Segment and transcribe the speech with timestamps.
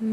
[0.00, 0.06] Na?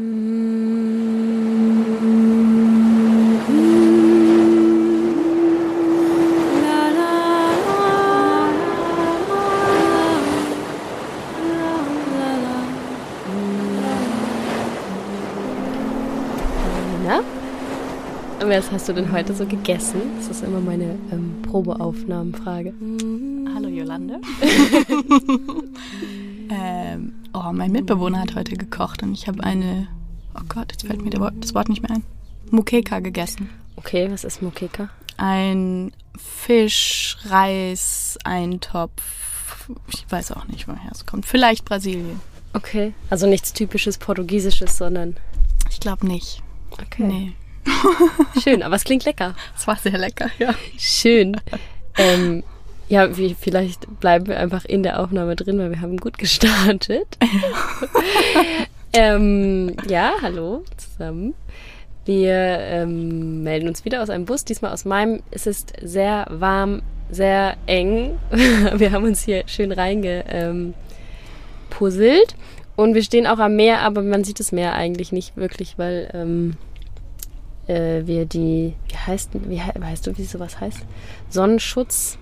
[18.40, 20.02] Was hast du denn heute so gegessen?
[20.18, 22.74] Das ist immer meine ähm, Probeaufnahmenfrage.
[23.54, 24.20] Hallo Jolande.
[26.50, 27.14] ähm,
[27.46, 29.88] oh, mein Mitbewohner hat heute gekocht und ich habe eine,
[30.34, 32.04] oh Gott, jetzt fällt mir das Wort nicht mehr ein,
[32.50, 33.50] Mukeka gegessen.
[33.76, 34.88] Okay, was ist Mokeka?
[35.16, 39.02] Ein Fisch, Reis, Eintopf.
[39.92, 41.26] Ich weiß auch nicht, woher es kommt.
[41.26, 42.20] Vielleicht Brasilien.
[42.54, 45.16] Okay, also nichts typisches Portugiesisches, sondern
[45.70, 46.42] Ich glaube nicht.
[46.70, 47.02] okay.
[47.04, 47.32] Nee.
[48.42, 49.34] Schön, aber es klingt lecker.
[49.56, 50.54] Es war sehr lecker, ja.
[50.78, 51.38] Schön.
[51.98, 52.42] Ähm,
[52.88, 57.06] ja, wie, vielleicht bleiben wir einfach in der Aufnahme drin, weil wir haben gut gestartet.
[58.92, 61.34] ähm, ja, hallo zusammen.
[62.06, 65.22] Wir ähm, melden uns wieder aus einem Bus, diesmal aus meinem.
[65.30, 66.80] Es ist sehr warm,
[67.10, 68.18] sehr eng.
[68.30, 70.74] wir haben uns hier schön reinge ähm.
[72.76, 76.10] Und wir stehen auch am Meer, aber man sieht das Meer eigentlich nicht wirklich, weil
[76.14, 76.56] ähm,
[77.68, 80.80] äh, wir die, wie heißt, wie, weißt du, wie sowas heißt?
[81.28, 82.18] Sonnenschutz,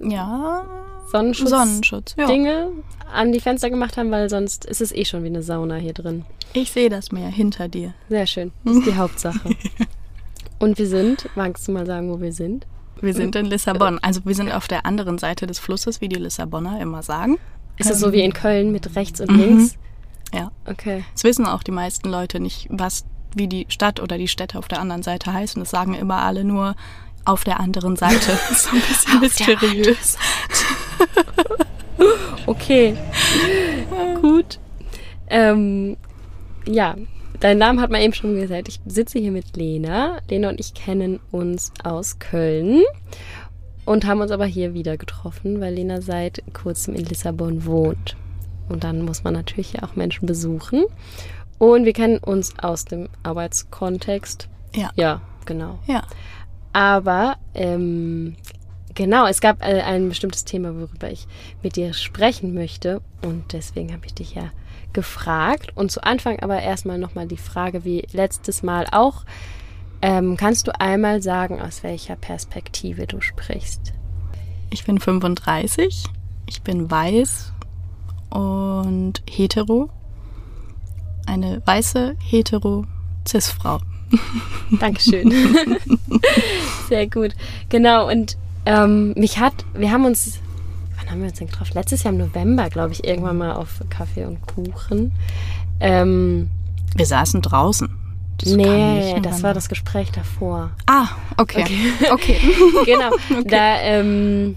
[0.00, 0.64] ja.
[1.10, 2.14] Sonnenschutz, Sonnenschutz.
[2.18, 2.26] Ja.
[2.26, 2.68] Dinge
[3.12, 5.92] an die Fenster gemacht haben, weil sonst ist es eh schon wie eine Sauna hier
[5.92, 6.24] drin.
[6.52, 7.94] Ich sehe das Meer hinter dir.
[8.08, 9.50] Sehr schön, das ist die Hauptsache.
[10.58, 12.66] Und wir sind, magst du mal sagen, wo wir sind?
[13.00, 13.98] Wir sind in Lissabon.
[14.02, 17.38] Also wir sind auf der anderen Seite des Flusses, wie die Lissabonner immer sagen.
[17.76, 19.38] Ist es so wie in Köln mit rechts und Mhm.
[19.38, 19.76] links?
[20.32, 20.50] Ja.
[20.64, 21.04] Okay.
[21.14, 23.04] Es wissen auch die meisten Leute nicht, was,
[23.36, 25.60] wie die Stadt oder die Städte auf der anderen Seite heißen.
[25.60, 26.76] Das sagen immer alle nur
[27.24, 28.38] auf der anderen Seite.
[28.54, 30.18] So ein bisschen mysteriös.
[32.46, 32.96] Okay.
[34.20, 34.58] Gut.
[35.28, 35.96] Ähm,
[36.66, 36.96] ja,
[37.40, 38.68] deinen Namen hat man eben schon gesagt.
[38.68, 40.18] Ich sitze hier mit Lena.
[40.28, 42.82] Lena und ich kennen uns aus Köln
[43.84, 48.16] und haben uns aber hier wieder getroffen, weil Lena seit kurzem in Lissabon wohnt.
[48.68, 50.84] Und dann muss man natürlich ja auch Menschen besuchen.
[51.58, 54.48] Und wir kennen uns aus dem Arbeitskontext.
[54.74, 54.90] Ja.
[54.96, 55.78] Ja, genau.
[55.86, 56.02] Ja.
[56.74, 58.34] Aber ähm,
[58.94, 61.26] genau, es gab äh, ein bestimmtes Thema, worüber ich
[61.62, 63.00] mit dir sprechen möchte.
[63.22, 64.50] Und deswegen habe ich dich ja
[64.92, 65.70] gefragt.
[65.76, 69.24] Und zu Anfang aber erstmal nochmal die Frage, wie letztes Mal auch.
[70.02, 73.92] Ähm, kannst du einmal sagen, aus welcher Perspektive du sprichst?
[74.70, 76.04] Ich bin 35.
[76.46, 77.52] Ich bin weiß
[78.30, 79.90] und hetero.
[81.24, 82.84] Eine weiße, hetero
[83.26, 83.78] Cis-Frau.
[84.80, 85.32] Dankeschön.
[86.88, 87.32] Sehr gut.
[87.68, 90.40] Genau, und ähm, mich hat, wir haben uns,
[90.96, 91.72] wann haben wir uns denn getroffen?
[91.74, 95.12] Letztes Jahr im November, glaube ich, irgendwann mal auf Kaffee und Kuchen.
[95.80, 96.50] Ähm,
[96.96, 97.88] Wir saßen draußen.
[98.38, 100.72] Das nee, das war das Gespräch davor.
[100.86, 101.64] Ah, okay.
[102.10, 102.38] Okay.
[102.84, 103.10] genau.
[103.44, 104.56] Da, ähm,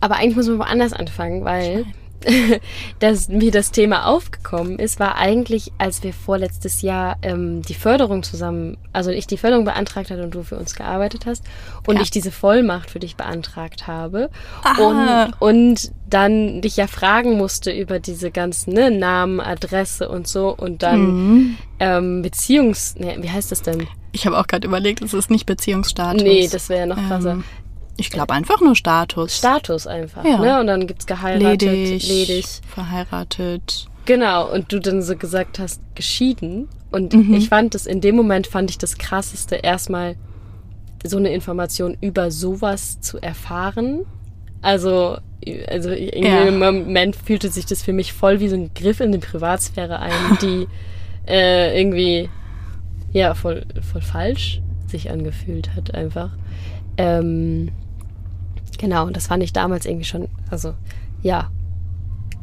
[0.00, 1.84] aber eigentlich muss man woanders anfangen, weil
[3.00, 8.22] dass mir das Thema aufgekommen ist, war eigentlich, als wir vorletztes Jahr ähm, die Förderung
[8.22, 11.44] zusammen, also ich die Förderung beantragt hatte und du für uns gearbeitet hast
[11.86, 12.02] und Ja.
[12.02, 14.30] ich diese Vollmacht für dich beantragt habe
[14.80, 20.54] und, und dann dich ja fragen musste über diese ganzen ne, Namen, Adresse und so
[20.54, 21.56] und dann Mhm.
[21.80, 22.94] ähm, Beziehungs...
[22.96, 23.86] Ne, wie heißt das denn?
[24.12, 26.22] Ich habe auch gerade überlegt, es ist nicht Beziehungsstatus.
[26.22, 27.32] Nee, das wäre ja noch krasser.
[27.32, 27.44] Ähm,
[27.96, 29.38] ich glaube einfach nur Status.
[29.38, 30.24] Status einfach.
[30.24, 30.38] Ja.
[30.38, 30.60] Ne?
[30.60, 32.46] Und dann gibt's geheiratet, ledig, ledig.
[32.68, 33.86] verheiratet.
[34.04, 34.50] Genau.
[34.52, 36.68] Und du dann so gesagt hast, geschieden.
[36.90, 37.34] Und Mhm.
[37.34, 40.16] ich fand das, in dem Moment fand ich das krasseste, erstmal
[41.04, 44.04] so eine Information über sowas zu erfahren.
[44.62, 45.18] Also,
[45.68, 46.44] also in Ja.
[46.44, 49.98] dem Moment fühlte sich das für mich voll wie so ein Griff in die Privatsphäre
[49.98, 50.10] ein,
[50.42, 50.66] die
[51.28, 52.28] äh, irgendwie
[53.12, 56.30] ja voll, voll falsch sich angefühlt hat einfach.
[56.96, 57.70] Ähm,
[58.78, 60.74] genau, und das fand ich damals irgendwie schon, also
[61.22, 61.50] ja,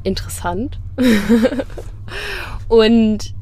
[0.03, 0.79] interessant.
[2.67, 3.33] und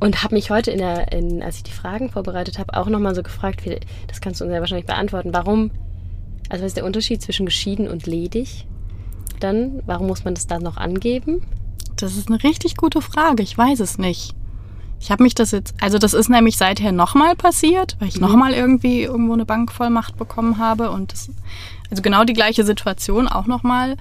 [0.00, 3.14] und habe mich heute in der, in, als ich die Fragen vorbereitet habe, auch nochmal
[3.14, 5.70] so gefragt, wie, das kannst du uns ja wahrscheinlich beantworten, warum,
[6.50, 8.66] also was ist der Unterschied zwischen geschieden und ledig?
[9.40, 11.42] Dann, warum muss man das dann noch angeben?
[11.96, 13.42] Das ist eine richtig gute Frage.
[13.42, 14.34] Ich weiß es nicht.
[15.04, 18.22] Ich habe mich das jetzt, also das ist nämlich seither nochmal passiert, weil ich Mhm.
[18.22, 21.28] nochmal irgendwie irgendwo eine Bankvollmacht bekommen habe und das,
[21.90, 23.96] also genau die gleiche Situation auch nochmal.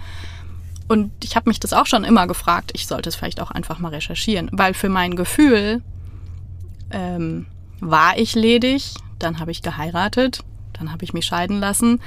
[0.88, 3.80] Und ich habe mich das auch schon immer gefragt, ich sollte es vielleicht auch einfach
[3.80, 5.82] mal recherchieren, weil für mein Gefühl
[6.90, 7.48] ähm,
[7.82, 10.40] war ich ledig, dann habe ich geheiratet,
[10.72, 12.00] dann habe ich mich scheiden lassen.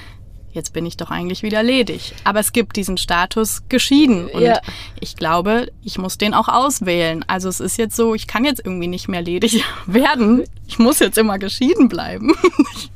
[0.57, 2.13] Jetzt bin ich doch eigentlich wieder ledig.
[2.25, 4.61] Aber es gibt diesen Status geschieden und Ja.
[4.99, 7.25] ich glaube, ich muss den auch auswählen.
[7.29, 10.43] Also es ist jetzt so, ich kann jetzt irgendwie nicht mehr ledig werden.
[10.67, 12.33] Ich muss jetzt immer geschieden bleiben.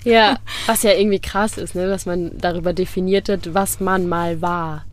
[0.02, 1.86] Ja, was ja irgendwie krass ist, ne?
[1.86, 4.86] dass man darüber definiert hat, was man mal war.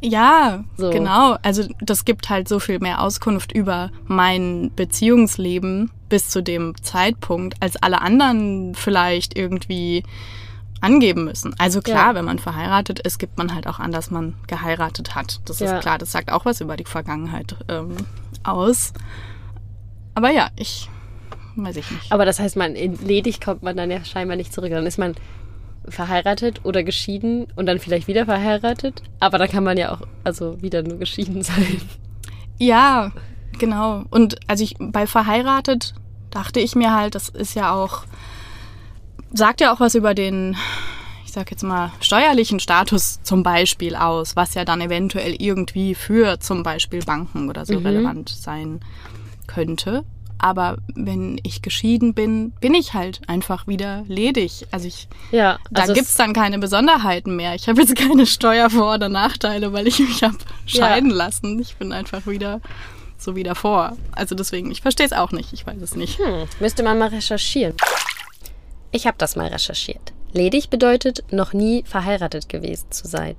[0.00, 0.90] Ja, So.
[0.90, 1.36] genau.
[1.42, 7.54] Also das gibt halt so viel mehr Auskunft über mein Beziehungsleben bis zu dem Zeitpunkt,
[7.60, 10.04] als alle anderen vielleicht irgendwie
[10.82, 11.54] angeben müssen.
[11.58, 12.14] Also klar, Ja.
[12.16, 15.40] wenn man verheiratet ist, gibt man halt auch an, dass man geheiratet hat.
[15.46, 15.76] Das Ja.
[15.76, 17.96] ist klar, das sagt auch was über die Vergangenheit ähm,
[18.42, 18.92] aus.
[20.14, 20.88] Aber ja, ich
[21.56, 22.12] weiß ich nicht.
[22.12, 24.70] Aber das heißt, man in ledig kommt man dann ja scheinbar nicht zurück.
[24.70, 25.14] Dann ist man
[25.88, 29.02] verheiratet oder geschieden und dann vielleicht wieder verheiratet.
[29.20, 31.80] Aber dann kann man ja auch also wieder nur geschieden sein.
[32.58, 33.10] Ja,
[33.58, 34.04] genau.
[34.10, 35.94] Und also ich bei verheiratet
[36.30, 38.04] dachte ich mir halt, das ist ja auch
[39.34, 40.56] sagt ja auch was über den
[41.24, 46.38] ich sag jetzt mal steuerlichen Status zum Beispiel aus, was ja dann eventuell irgendwie für
[46.40, 47.86] zum Beispiel Banken oder so Mhm.
[47.86, 48.80] relevant sein
[49.46, 50.04] könnte.
[50.38, 54.66] Aber wenn ich geschieden bin, bin ich halt einfach wieder ledig.
[54.72, 57.54] Also ich, Ja, da also gibt's es- dann keine Besonderheiten mehr.
[57.54, 60.36] Ich habe jetzt keine Steuervor- oder Nachteile, weil ich mich habe
[60.66, 61.58] scheiden lassen.
[61.60, 62.60] Ich bin einfach wieder
[63.16, 63.96] so wie davor.
[64.10, 65.52] Also deswegen, ich verstehe es auch nicht.
[65.54, 66.18] Ich weiß es nicht.
[66.18, 67.74] Hm, müsste man mal recherchieren.
[68.92, 70.12] Ich habe das mal recherchiert.
[70.32, 73.36] Ledig bedeutet, noch nie verheiratet gewesen zu sein.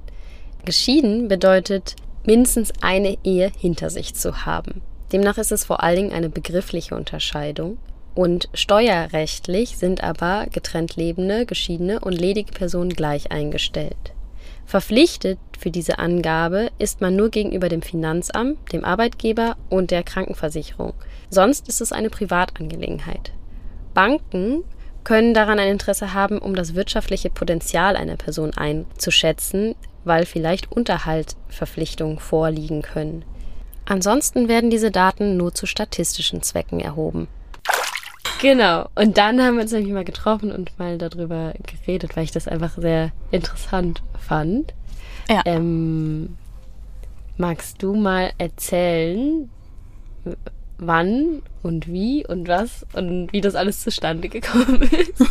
[0.65, 1.95] Geschieden bedeutet,
[2.25, 4.81] mindestens eine Ehe hinter sich zu haben.
[5.11, 7.77] Demnach ist es vor allen Dingen eine begriffliche Unterscheidung.
[8.15, 14.13] Und steuerrechtlich sind aber getrennt lebende, geschiedene und ledige Personen gleich eingestellt.
[14.65, 20.93] Verpflichtet für diese Angabe ist man nur gegenüber dem Finanzamt, dem Arbeitgeber und der Krankenversicherung.
[21.29, 23.33] Sonst ist es eine Privatangelegenheit.
[23.93, 24.63] Banken
[25.03, 32.19] können daran ein Interesse haben, um das wirtschaftliche Potenzial einer Person einzuschätzen, weil vielleicht Unterhaltverpflichtungen
[32.19, 33.25] vorliegen können.
[33.85, 37.27] Ansonsten werden diese Daten nur zu statistischen Zwecken erhoben.
[38.41, 38.89] Genau.
[38.95, 42.47] Und dann haben wir uns nämlich mal getroffen und mal darüber geredet, weil ich das
[42.47, 44.73] einfach sehr interessant fand.
[45.29, 45.41] Ja.
[45.45, 46.37] Ähm,
[47.37, 49.49] magst du mal erzählen,
[50.77, 55.23] wann und wie und was und wie das alles zustande gekommen ist?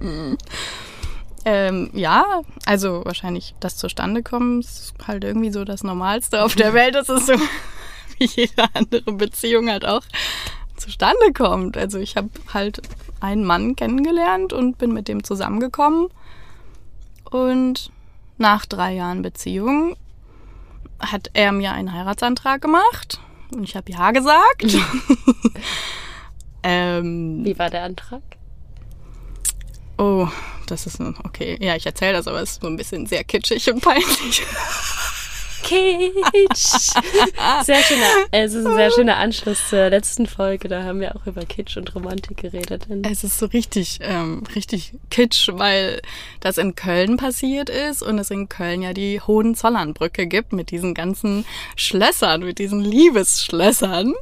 [1.44, 6.72] Ähm, ja, also wahrscheinlich das zustande kommen ist halt irgendwie so das Normalste auf der
[6.74, 6.94] Welt.
[6.94, 7.34] Das ist so,
[8.18, 10.02] wie jede andere Beziehung halt auch
[10.76, 11.76] zustande kommt.
[11.76, 12.80] Also ich habe halt
[13.20, 16.08] einen Mann kennengelernt und bin mit dem zusammengekommen.
[17.30, 17.90] Und
[18.38, 19.96] nach drei Jahren Beziehung
[21.00, 23.20] hat er mir einen Heiratsantrag gemacht
[23.54, 24.64] und ich habe ja gesagt.
[26.62, 28.22] ähm, Wie war der Antrag?
[29.98, 30.28] Oh,
[30.66, 31.56] das ist ein, okay.
[31.60, 34.42] Ja, ich erzähle das, aber es ist so ein bisschen sehr kitschig und peinlich.
[35.62, 36.92] Kitsch.
[37.64, 40.68] Sehr schöner, es ist ein sehr schöner Anschluss zur letzten Folge.
[40.68, 42.86] Da haben wir auch über Kitsch und Romantik geredet.
[43.08, 46.00] Es ist so richtig, ähm, richtig kitsch, weil
[46.40, 50.94] das in Köln passiert ist und es in Köln ja die Hohenzollernbrücke gibt mit diesen
[50.94, 51.44] ganzen
[51.76, 54.14] Schlössern, mit diesen Liebesschlössern.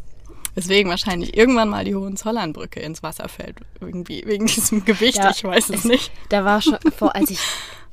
[0.56, 3.56] Deswegen wahrscheinlich irgendwann mal die Hohenzollernbrücke ins Wasser fällt.
[3.80, 6.10] Irgendwie wegen diesem Gewicht, Ja, ich weiß es es- nicht.
[6.28, 7.38] Da war schon, vor, als ich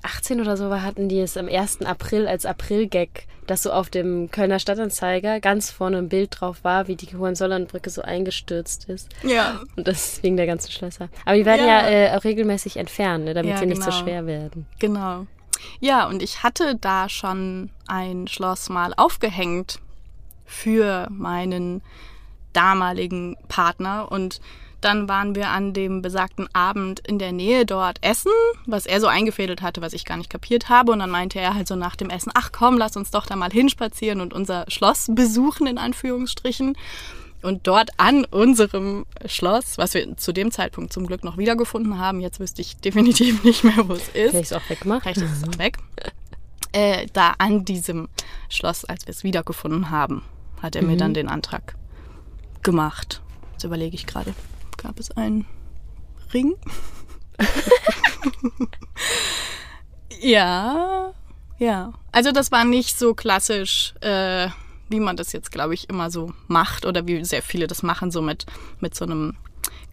[0.08, 1.82] 18 oder so war, hatten die es am 1.
[1.86, 6.88] April als April-Gag, dass so auf dem Kölner Stadtanzeiger ganz vorne ein Bild drauf war,
[6.88, 9.10] wie die Hohenzollernbrücke so eingestürzt ist.
[9.24, 9.62] Ja.
[9.76, 11.10] Und das ist wegen der ganzen Schlösser.
[11.26, 11.90] Aber die werden Ja.
[11.90, 14.02] ja, äh, auch regelmäßig entfernt, ne, damit Ja, sie nicht so genau.
[14.04, 14.66] schwer werden.
[14.80, 15.28] Genau.
[15.80, 19.80] Ja, und ich hatte da schon ein Schloss mal aufgehängt
[20.46, 21.82] für meinen
[22.54, 24.40] damaligen Partner und
[24.88, 28.32] dann waren wir an dem besagten Abend in der Nähe dort essen,
[28.66, 30.94] was er so eingefädelt hatte, was ich gar nicht kapiert habe.
[30.94, 33.36] Und dann meinte er halt so nach dem Essen, ach komm, lass uns doch da
[33.36, 36.78] mal hinspazieren und unser Schloss besuchen, in Anführungsstrichen.
[37.42, 42.22] Und dort an unserem Schloss, was wir zu dem Zeitpunkt zum Glück noch wiedergefunden haben,
[42.22, 44.12] jetzt wüsste ich definitiv nicht mehr, wo es ist.
[44.14, 45.04] Vielleicht ist es auch weggemacht.
[45.04, 45.78] Vielleicht ist es auch weg.
[46.72, 48.08] Äh, da an diesem
[48.48, 50.24] Schloss, als wir es wiedergefunden haben,
[50.62, 51.76] hat er mir dann den Antrag
[52.64, 53.22] gemacht.
[53.52, 54.34] Jetzt überlege ich gerade,
[54.78, 55.46] gab es einen
[56.34, 56.56] Ring?
[60.22, 61.14] ja,
[61.58, 61.94] ja.
[62.12, 64.50] Also das war nicht so klassisch, äh,
[64.90, 68.12] wie man das jetzt, glaube ich, immer so macht oder wie sehr viele das machen,
[68.12, 68.46] so mit,
[68.80, 69.36] mit so einem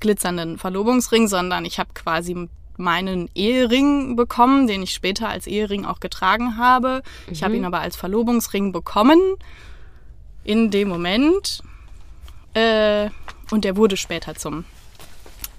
[0.01, 6.01] glitzernden Verlobungsring, sondern ich habe quasi meinen Ehering bekommen, den ich später als Ehering auch
[6.01, 7.03] getragen habe.
[7.31, 9.21] Ich habe ihn aber als Verlobungsring bekommen
[10.43, 11.63] in dem Moment.
[12.55, 13.11] Äh,
[13.51, 14.65] und der wurde später zum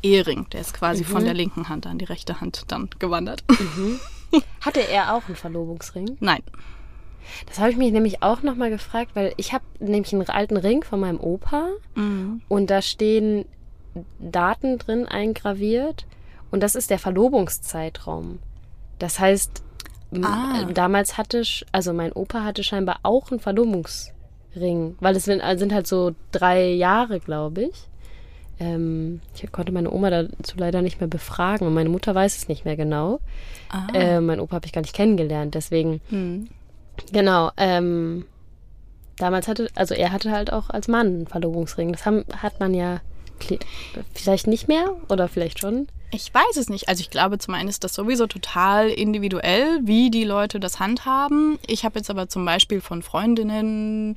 [0.02, 0.48] Ehering.
[0.52, 3.44] Der ist quasi von der linken Hand an die rechte Hand dann gewandert.
[4.62, 6.18] Hatte er auch einen Verlobungsring?
[6.20, 6.42] Nein.
[7.48, 10.84] Das habe ich mich nämlich auch nochmal gefragt, weil ich habe nämlich einen alten Ring
[10.84, 11.70] von meinem Opa
[12.50, 13.46] und da stehen
[14.20, 16.06] Daten drin eingraviert
[16.52, 18.40] und das ist der Verlobungszeitraum.
[19.00, 19.64] Das heißt,
[20.22, 20.66] Ah.
[20.72, 23.40] damals hatte, also mein Opa hatte scheinbar auch einen
[24.56, 27.88] Verlobungsring, weil es sind, also sind halt so drei Jahre, glaube ich.
[28.60, 32.48] Ähm, ich konnte meine Oma dazu leider nicht mehr befragen und meine Mutter weiß es
[32.48, 33.20] nicht mehr genau.
[33.70, 33.88] Ah.
[33.94, 36.48] Äh, mein Opa habe ich gar nicht kennengelernt, deswegen Hm.
[37.12, 38.26] Genau, ähm,
[39.18, 41.92] damals hatte, also er hatte halt auch als Mann einen Verlobungsring.
[41.92, 43.02] Das haben, hat man ja
[44.14, 45.88] vielleicht nicht mehr oder vielleicht schon.
[46.12, 46.88] Ich weiß es nicht.
[46.88, 51.60] Also ich glaube, zum einen ist das sowieso total individuell, wie die Leute das handhaben.
[51.68, 54.16] Ich habe jetzt aber zum Beispiel von Freundinnen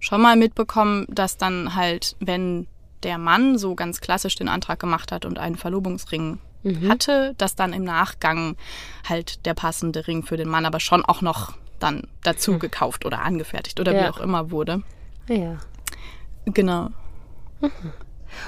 [0.00, 2.66] schon mal mitbekommen, dass dann halt, wenn
[3.02, 6.38] der Mann so ganz klassisch den Antrag gemacht hat und einen Verlobungsring
[6.88, 8.56] hatte, dass dann im Nachgang
[9.08, 13.20] halt der passende Ring für den Mann aber schon auch noch dann dazu gekauft oder
[13.22, 14.10] angefertigt oder wie Ja.
[14.10, 14.82] auch immer wurde.
[15.28, 15.58] Naja.
[16.46, 16.88] Genau.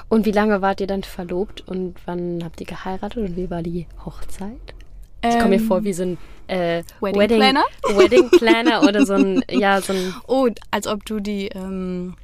[0.09, 3.63] Und wie lange wart ihr dann verlobt und wann habt ihr geheiratet und wie war
[3.63, 4.75] die Hochzeit?
[5.23, 7.65] Ich komme mir Ähm, vor wie so ein äh, Wedding Planner?
[7.95, 12.15] Wedding Planner oder so ein, ja, so ein, Oh, als ob du die, ähm,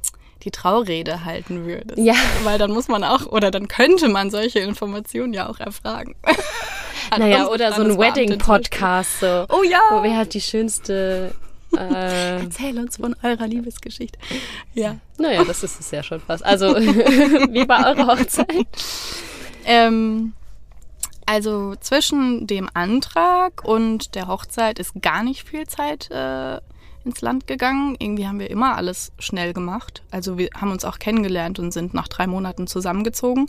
[0.43, 1.97] die Traurede halten würdest.
[1.97, 2.15] Ja.
[2.43, 6.15] Weil dann muss man auch, oder dann könnte man solche Informationen ja auch erfragen.
[7.17, 9.45] Naja, oder so ein Wedding-Podcast, so.
[9.47, 9.79] Oh ja.
[9.91, 11.33] Wo wir halt die schönste,
[11.73, 14.19] äh, Erzähl uns von eurer Liebesgeschichte.
[14.73, 14.97] Ja.
[15.17, 16.45] naja, das ist es ja schon fast.
[16.45, 18.67] Also, wie war eure Hochzeit?
[19.65, 20.33] Ähm,
[21.27, 26.59] also zwischen dem Antrag und der Hochzeit ist gar nicht viel Zeit äh,
[27.03, 27.97] ins Land gegangen.
[27.99, 30.03] Irgendwie haben wir immer alles schnell gemacht.
[30.09, 33.47] Also wir haben uns auch kennengelernt und sind nach drei Monaten zusammengezogen.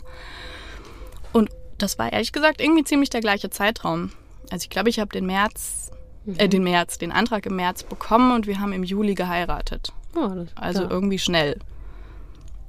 [1.31, 4.11] Und das war ehrlich gesagt irgendwie ziemlich der gleiche Zeitraum.
[4.51, 5.89] Also ich glaube, ich habe den März,
[6.35, 9.93] äh, den März, den Antrag im März bekommen und wir haben im Juli geheiratet.
[10.15, 10.91] Oh, Also klar.
[10.91, 11.59] irgendwie schnell.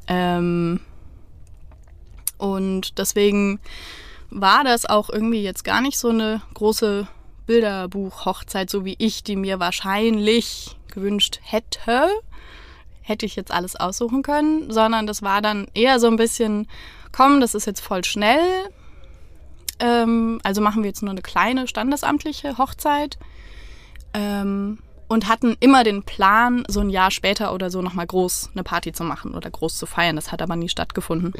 [0.06, 0.78] Ähm,
[2.38, 3.58] und deswegen
[4.30, 7.06] war das auch irgendwie jetzt gar nicht so eine große
[7.46, 12.08] Bilderbuch-Hochzeit, so wie ich die mir wahrscheinlich gewünscht hätte.
[13.02, 16.68] Hätte ich jetzt alles aussuchen können, sondern das war dann eher so ein bisschen,
[17.12, 18.68] komm, das ist jetzt voll schnell.
[19.80, 23.18] Ähm, also machen wir jetzt nur eine kleine standesamtliche Hochzeit
[24.14, 28.62] ähm, und hatten immer den Plan, so ein Jahr später oder so nochmal groß eine
[28.62, 30.14] Party zu machen oder groß zu feiern.
[30.14, 31.32] Das hat aber nie stattgefunden.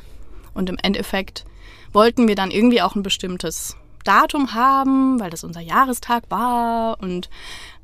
[0.55, 1.45] Und im Endeffekt
[1.93, 7.01] wollten wir dann irgendwie auch ein bestimmtes Datum haben, weil das unser Jahrestag war.
[7.01, 7.29] Und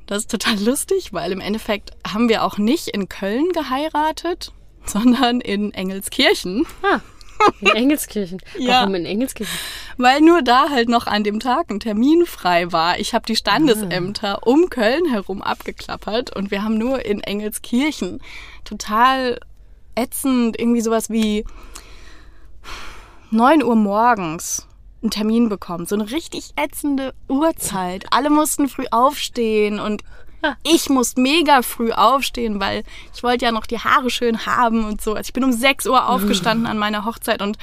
[0.06, 4.52] das ist total lustig, weil im Endeffekt haben wir auch nicht in Köln geheiratet,
[4.86, 6.66] sondern in Engelskirchen.
[6.82, 7.00] Ah,
[7.60, 8.40] in Engelskirchen.
[8.58, 8.80] Ja.
[8.80, 9.54] Warum in Engelskirchen?
[9.98, 12.98] Weil nur da halt noch an dem Tag ein Termin frei war.
[12.98, 18.20] Ich habe die Standesämter um Köln herum abgeklappert und wir haben nur in Engelskirchen
[18.64, 19.38] total
[19.94, 21.44] ätzend irgendwie sowas wie
[23.30, 24.66] 9 Uhr morgens
[25.02, 25.86] einen Termin bekommen.
[25.86, 28.06] So eine richtig ätzende Uhrzeit.
[28.10, 30.02] Alle mussten früh aufstehen und
[30.62, 35.00] ich musste mega früh aufstehen, weil ich wollte ja noch die Haare schön haben und
[35.00, 35.14] so.
[35.14, 37.58] Also ich bin um 6 Uhr aufgestanden an meiner Hochzeit und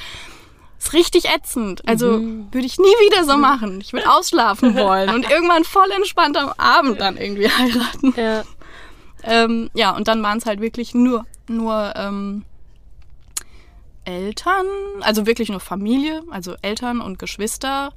[0.79, 1.87] ist richtig ätzend.
[1.87, 3.79] Also würde ich nie wieder so machen.
[3.79, 8.13] Ich würde ausschlafen wollen und irgendwann voll entspannt am Abend dann irgendwie heiraten.
[8.17, 8.43] Ja.
[9.23, 12.43] Ähm, ja, und dann waren es halt wirklich nur, nur ähm,
[14.05, 14.65] Eltern,
[15.01, 17.93] also wirklich nur Familie, also Eltern und Geschwister.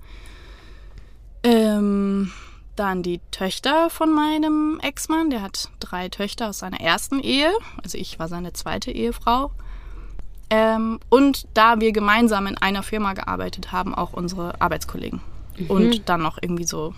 [1.42, 2.32] Ähm,
[2.76, 7.96] dann die Töchter von meinem Ex-Mann, der hat drei Töchter aus seiner ersten Ehe, also
[7.96, 9.50] ich war seine zweite Ehefrau.
[10.50, 15.20] Ähm, und da wir gemeinsam in einer Firma gearbeitet haben, auch unsere Arbeitskollegen.
[15.68, 16.94] Und dann noch irgendwie so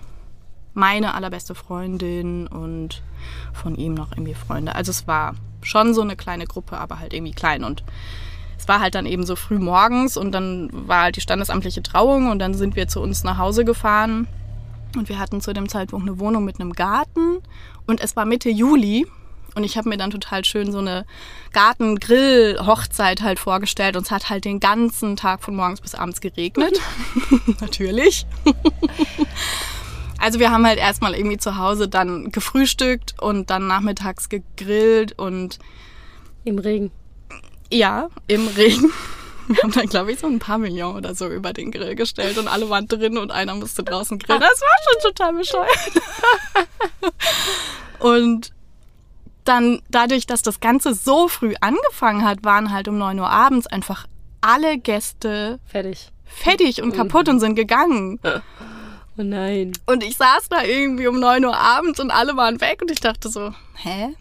[0.74, 3.02] meine allerbeste Freundin und
[3.52, 4.74] von ihm noch irgendwie Freunde.
[4.74, 7.64] Also es war schon so eine kleine Gruppe, aber halt irgendwie klein.
[7.64, 7.82] Und
[8.68, 12.38] war halt dann eben so früh morgens und dann war halt die standesamtliche Trauung und
[12.38, 14.28] dann sind wir zu uns nach Hause gefahren.
[14.96, 17.38] Und wir hatten zu dem Zeitpunkt eine Wohnung mit einem Garten
[17.86, 19.06] und es war Mitte Juli.
[19.54, 21.04] Und ich habe mir dann total schön so eine
[21.52, 23.96] Garten-Grill-Hochzeit halt vorgestellt.
[23.96, 26.78] Und es hat halt den ganzen Tag von morgens bis abends geregnet.
[27.60, 28.24] Natürlich.
[30.18, 35.58] Also wir haben halt erstmal irgendwie zu Hause dann gefrühstückt und dann nachmittags gegrillt und
[36.44, 36.90] Im Regen.
[37.70, 38.92] Ja, im Regen.
[39.48, 42.48] Wir haben dann, glaube ich, so ein Pavillon oder so über den Grill gestellt und
[42.48, 44.40] alle waren drin und einer musste draußen grillen.
[44.40, 46.02] Das war schon total bescheuert.
[47.98, 48.52] Und
[49.44, 53.66] dann dadurch, dass das Ganze so früh angefangen hat, waren halt um 9 Uhr abends
[53.66, 54.06] einfach
[54.40, 56.10] alle Gäste Fertig.
[56.26, 58.20] fertig und kaputt und sind gegangen.
[58.22, 59.72] Oh nein.
[59.86, 63.00] Und ich saß da irgendwie um 9 Uhr abends und alle waren weg und ich
[63.00, 64.14] dachte so, hä?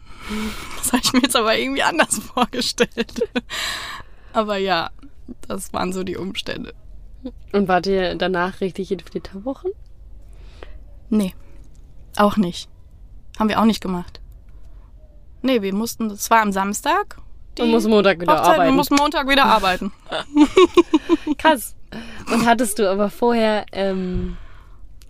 [0.78, 3.30] Das habe ich mir jetzt aber irgendwie anders vorgestellt.
[4.34, 4.90] Aber ja,
[5.48, 6.74] das waren so die Umstände.
[7.52, 9.72] Und wart ihr danach richtig in Flitterwochen?
[11.10, 11.34] Nee,
[12.18, 12.70] auch nicht.
[13.40, 14.22] Haben wir auch nicht gemacht.
[15.42, 17.18] Nee, wir mussten, das war am Samstag.
[17.60, 18.76] Man muss Montag wieder Hochzeit, arbeiten.
[18.76, 19.92] mussten Montag wieder arbeiten.
[21.38, 21.76] Krass.
[22.32, 24.38] Und hattest du aber vorher, ähm,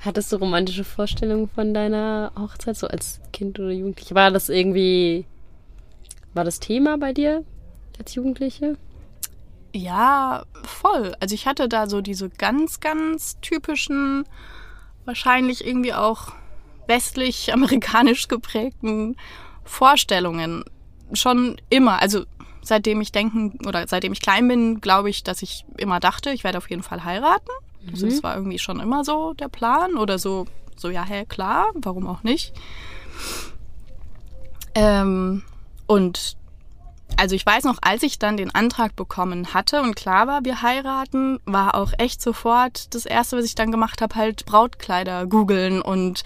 [0.07, 4.15] hattest du romantische Vorstellungen von deiner Hochzeit, so als Kind oder Jugendliche?
[4.15, 5.25] War das irgendwie,
[6.33, 7.43] war das Thema bei dir
[7.99, 8.77] als Jugendliche?
[9.73, 11.15] Ja, voll.
[11.19, 14.23] Also ich hatte da so diese ganz, ganz typischen,
[15.05, 16.33] wahrscheinlich irgendwie auch
[16.87, 19.17] westlich-amerikanisch geprägten
[19.63, 20.63] Vorstellungen.
[21.13, 22.01] Schon immer.
[22.01, 22.23] Also
[22.63, 26.43] seitdem ich denken oder seitdem ich klein bin, glaube ich, dass ich immer dachte, ich
[26.43, 27.51] werde auf jeden Fall heiraten.
[27.91, 31.67] Also das war irgendwie schon immer so der Plan oder so, so ja, hä, klar,
[31.75, 32.53] warum auch nicht.
[34.75, 35.44] Ähm,
[35.88, 36.38] und
[37.15, 40.62] also ich weiß noch, als ich dann den Antrag bekommen hatte und klar war, wir
[40.62, 45.82] heiraten, war auch echt sofort das Erste, was ich dann gemacht habe, halt Brautkleider googeln
[45.82, 46.24] und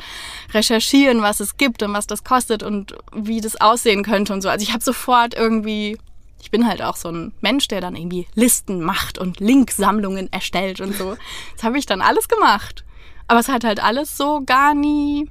[0.54, 4.50] recherchieren, was es gibt und was das kostet und wie das aussehen könnte und so.
[4.50, 5.98] Also ich habe sofort irgendwie,
[6.42, 10.82] ich bin halt auch so ein Mensch, der dann irgendwie Listen macht und Linksammlungen erstellt
[10.82, 11.16] und so.
[11.56, 12.84] Das habe ich dann alles gemacht.
[13.28, 15.30] Aber es hat halt alles so gar nie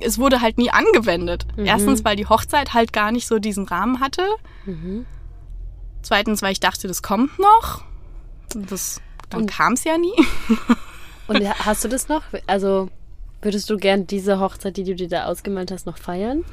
[0.00, 1.46] es wurde halt nie angewendet.
[1.56, 4.22] Erstens, weil die Hochzeit halt gar nicht so diesen Rahmen hatte.
[6.02, 7.82] Zweitens, weil ich dachte, das kommt noch.
[8.54, 10.14] Das, dann kam es ja nie.
[11.26, 12.22] Und hast du das noch?
[12.46, 12.88] Also
[13.42, 16.44] würdest du gern diese Hochzeit, die du dir da ausgemalt hast, noch feiern?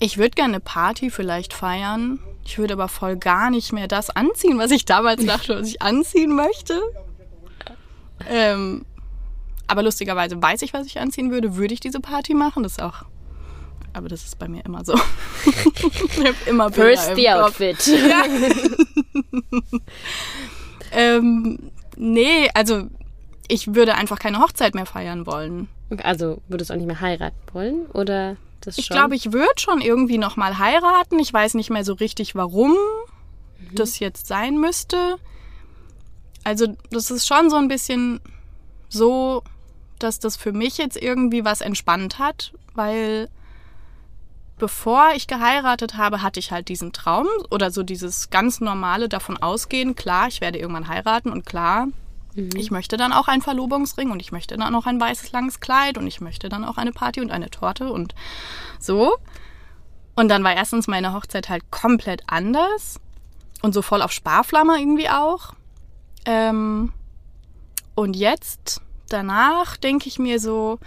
[0.00, 2.20] Ich würde gerne eine Party vielleicht feiern.
[2.44, 5.82] Ich würde aber voll gar nicht mehr das anziehen, was ich damals dachte, was ich
[5.82, 6.80] anziehen möchte.
[8.28, 8.84] Ähm,
[9.66, 11.56] aber lustigerweise weiß ich, was ich anziehen würde.
[11.56, 12.62] Würde ich diese Party machen?
[12.62, 13.04] Das ist auch.
[13.92, 14.94] Aber das ist bei mir immer so.
[15.44, 17.90] ich habe immer Bilder First the outfit.
[20.92, 22.84] Ähm, nee, also
[23.48, 25.68] ich würde einfach keine Hochzeit mehr feiern wollen.
[26.02, 27.86] Also würdest du auch nicht mehr heiraten wollen?
[27.92, 28.78] Oder das?
[28.78, 31.18] Ich glaube, ich würde schon irgendwie noch mal heiraten.
[31.18, 32.76] Ich weiß nicht mehr so richtig, warum
[33.72, 35.18] das jetzt sein müsste.
[36.44, 38.20] Also das ist schon so ein bisschen
[38.88, 39.42] so,
[39.98, 43.28] dass das für mich jetzt irgendwie was entspannt hat, weil
[44.58, 49.36] bevor ich geheiratet habe, hatte ich halt diesen Traum oder so dieses ganz normale davon
[49.36, 51.88] ausgehen, klar, ich werde irgendwann heiraten und klar,
[52.54, 55.98] ich möchte dann auch einen Verlobungsring und ich möchte dann auch ein weißes langes Kleid
[55.98, 58.14] und ich möchte dann auch eine Party und eine Torte und
[58.78, 59.16] so.
[60.14, 63.00] Und dann war erstens meine Hochzeit halt komplett anders
[63.62, 65.54] und so voll auf Sparflamme irgendwie auch.
[66.24, 66.92] Ähm,
[67.94, 70.78] und jetzt, danach, denke ich mir so,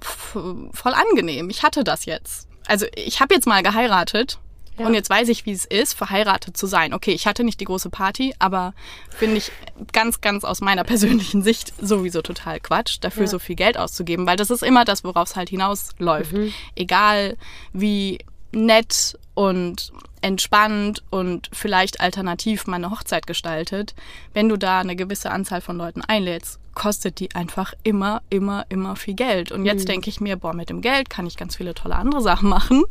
[0.00, 1.50] voll angenehm.
[1.50, 2.48] Ich hatte das jetzt.
[2.66, 4.38] Also ich habe jetzt mal geheiratet
[4.78, 4.86] Ja.
[4.86, 6.92] und jetzt weiß ich, wie es ist, verheiratet zu sein.
[6.94, 8.74] Okay, ich hatte nicht die große Party, aber
[9.10, 9.52] finde ich
[9.92, 13.28] ganz, ganz aus meiner persönlichen Sicht sowieso total Quatsch, dafür Ja.
[13.28, 16.34] so viel Geld auszugeben, weil das ist immer das, worauf es halt hinausläuft.
[16.74, 17.36] Egal
[17.72, 18.18] wie
[18.52, 23.94] nett und entspannt und vielleicht alternativ meine Hochzeit gestaltet,
[24.32, 28.96] wenn du da eine gewisse Anzahl von Leuten einlädst, kostet die einfach immer, immer, immer
[28.96, 29.52] viel Geld.
[29.52, 32.22] Und jetzt denke ich mir, boah, mit dem Geld kann ich ganz viele tolle andere
[32.22, 32.84] Sachen machen.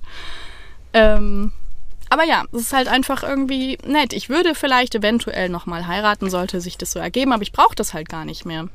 [0.94, 1.52] Ähm,
[2.14, 4.14] aber ja, es ist halt einfach irgendwie nett.
[4.14, 7.96] Ich würde vielleicht eventuell nochmal heiraten, sollte sich das so ergeben, aber ich brauche das
[7.96, 8.70] halt gar nicht mehr.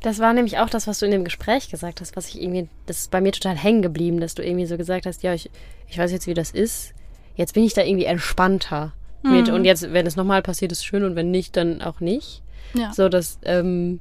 [0.00, 2.68] Das war nämlich auch das, was du in dem Gespräch gesagt hast, was ich irgendwie,
[2.86, 5.50] das ist bei mir total hängen geblieben, dass du irgendwie so gesagt hast, ja, ich,
[5.86, 6.94] ich weiß jetzt, wie das ist.
[7.36, 9.48] Jetzt bin ich da irgendwie entspannter mit.
[9.50, 12.42] Und jetzt, wenn es nochmal passiert, ist schön und wenn nicht, dann auch nicht.
[12.72, 12.92] Ja.
[12.94, 14.00] So, dass, ähm,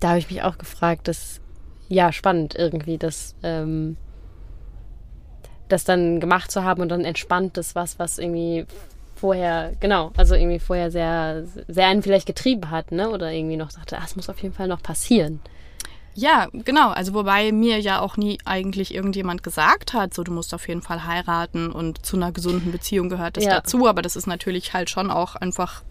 [0.00, 1.40] da habe ich mich auch gefragt, dass,
[1.88, 3.96] ja, spannend irgendwie, dass, ähm,
[5.72, 8.66] das dann gemacht zu haben und dann entspannt ist was, was irgendwie
[9.16, 13.08] vorher, genau, also irgendwie vorher sehr, sehr einen vielleicht getrieben hat, ne?
[13.10, 15.40] Oder irgendwie noch sagte, ah, es muss auf jeden Fall noch passieren.
[16.14, 16.90] Ja, genau.
[16.90, 20.82] Also wobei mir ja auch nie eigentlich irgendjemand gesagt hat, so du musst auf jeden
[20.82, 23.54] Fall heiraten und zu einer gesunden Beziehung gehört das Ja.
[23.54, 23.86] dazu.
[23.86, 25.82] Aber das ist natürlich halt schon auch einfach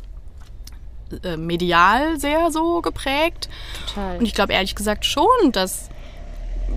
[1.23, 3.49] äh, medial sehr so geprägt.
[3.87, 4.19] Total.
[4.19, 5.89] Und ich glaube ehrlich gesagt schon, dass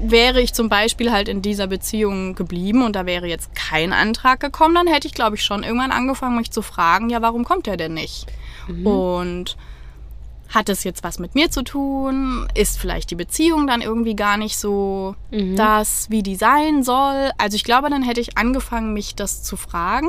[0.03, 4.41] wäre ich zum Beispiel halt in dieser Beziehung geblieben und da wäre jetzt kein Antrag
[4.41, 7.67] gekommen, dann hätte ich, glaube ich, schon irgendwann angefangen, mich zu fragen, ja, warum kommt
[7.67, 8.27] der denn nicht?
[8.85, 9.57] Und
[10.49, 12.49] hat es jetzt was mit mir zu tun?
[12.55, 17.31] Ist vielleicht die Beziehung dann irgendwie gar nicht so das, wie die sein soll?
[17.39, 20.09] Also ich glaube, dann hätte ich angefangen, mich das zu fragen.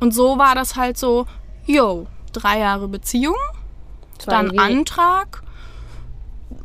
[0.00, 1.26] Und so war das halt so,
[1.66, 3.36] yo, drei Jahre Beziehung,
[4.26, 5.42] dann Antrag.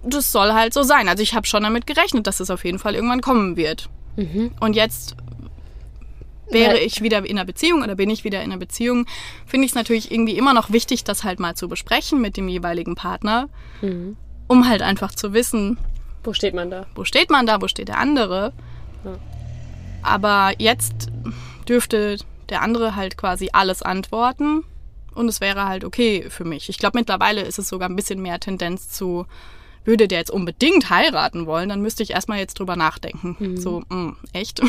[0.03, 1.07] Das soll halt so sein.
[1.09, 3.89] Also ich habe schon damit gerechnet, dass es auf jeden Fall irgendwann kommen wird.
[4.59, 5.15] Und jetzt
[6.49, 9.05] wäre ich wieder in einer Beziehung oder bin ich wieder in einer Beziehung,
[9.45, 12.49] finde ich es natürlich irgendwie immer noch wichtig, das halt mal zu besprechen mit dem
[12.49, 13.47] jeweiligen Partner,
[14.47, 15.77] um halt einfach zu wissen,
[16.23, 16.85] Wo steht man da?
[16.95, 18.51] wo steht man da, wo steht der andere.
[19.05, 19.15] Ja.
[20.01, 21.07] Aber jetzt
[21.67, 22.17] dürfte
[22.49, 24.63] der andere halt quasi alles antworten
[25.13, 26.67] und es wäre halt okay für mich.
[26.67, 29.27] Ich glaube, mittlerweile ist es sogar ein bisschen mehr Tendenz zu,
[29.85, 33.57] würde der jetzt unbedingt heiraten wollen, dann müsste ich erstmal jetzt drüber nachdenken.
[33.57, 34.61] So, mh, echt?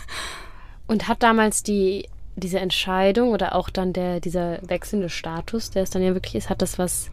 [0.86, 5.90] Und hat damals die, diese Entscheidung oder auch dann der, dieser wechselnde Status, der es
[5.90, 7.10] dann ja wirklich ist, hat das was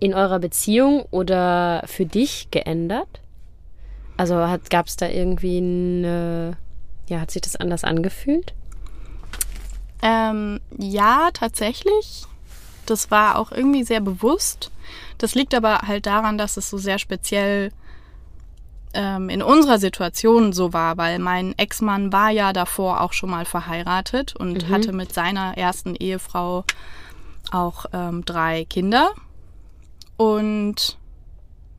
[0.00, 3.20] in eurer Beziehung oder für dich geändert?
[4.16, 4.34] Also
[4.70, 6.56] gab es da irgendwie eine,
[7.08, 8.54] ja, hat sich das anders angefühlt?
[10.02, 12.24] Ähm, ja, tatsächlich.
[12.86, 14.70] Das war auch irgendwie sehr bewusst.
[15.18, 17.70] Das liegt aber halt daran, dass es so sehr speziell
[18.94, 23.44] ähm, in unserer Situation so war, weil mein Ex-Mann war ja davor auch schon mal
[23.44, 26.64] verheiratet und hatte mit seiner ersten Ehefrau
[27.50, 29.12] auch ähm, drei Kinder.
[30.16, 30.98] Und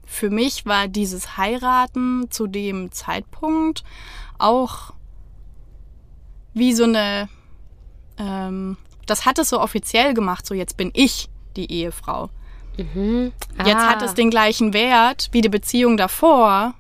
[0.06, 3.84] für mich war dieses Heiraten zu dem Zeitpunkt
[4.38, 4.94] auch
[6.54, 7.30] wie so eine
[8.18, 12.30] ähm, das hat es so offiziell gemacht, so jetzt bin ich die Ehefrau.
[12.78, 13.90] Jetzt Ah.
[13.92, 16.74] hat es den gleichen Wert wie die Beziehung davor,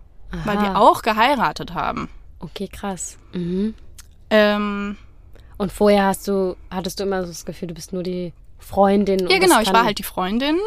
[0.46, 0.80] weil wir Aha.
[0.80, 2.10] auch geheiratet haben.
[2.40, 3.18] Okay, krass.
[3.34, 3.76] Mhm.
[4.30, 4.98] Ähm,
[5.58, 9.22] Und vorher hast du, hattest du immer so das Gefühl, du bist nur die Freundin.
[9.22, 10.58] und ja, genau, ich war halt die Freundin.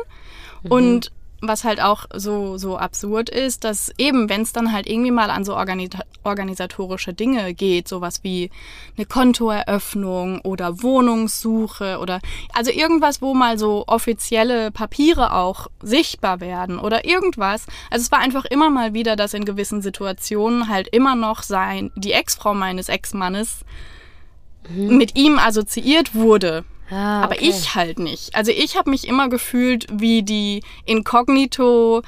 [0.69, 5.11] Und was halt auch so, so absurd ist, dass eben, wenn es dann halt irgendwie
[5.11, 5.89] mal an so organi
[6.25, 8.51] organisatorische Dinge geht, sowas wie
[8.97, 12.21] eine Kontoeröffnung oder Wohnungssuche oder
[12.53, 17.67] also irgendwas, wo mal so offizielle Papiere auch sichtbar werden oder irgendwas.
[17.91, 21.93] Also es war einfach immer mal wieder, dass in gewissen Situationen halt immer noch sein,
[21.95, 23.61] die Ex-Frau meines Ex-Mannes
[24.75, 26.65] mit ihm assoziiert wurde.
[26.91, 27.49] Ah, Aber okay.
[27.49, 28.35] ich halt nicht.
[28.35, 32.03] Also ich habe mich immer gefühlt wie die inkognito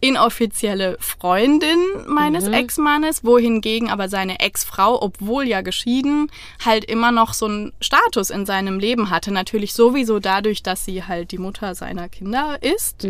[0.00, 6.30] inoffizielle Freundin meines Ex-Mannes, wohingegen aber seine Ex-Frau, obwohl ja geschieden,
[6.62, 9.32] halt immer noch so einen Status in seinem Leben hatte.
[9.32, 13.06] Natürlich sowieso dadurch, dass sie halt die Mutter seiner Kinder ist.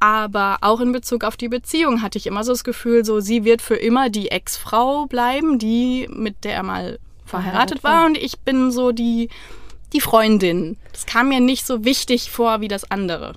[0.00, 3.44] Aber auch in Bezug auf die Beziehung hatte ich immer so das Gefühl, so sie
[3.44, 7.92] wird für immer die Ex-Frau bleiben, die mit der er mal verheiratet Verheiratet war.
[7.92, 9.28] war und ich bin so die
[9.96, 10.76] die Freundin.
[10.92, 13.32] Das kam mir nicht so wichtig vor wie das andere.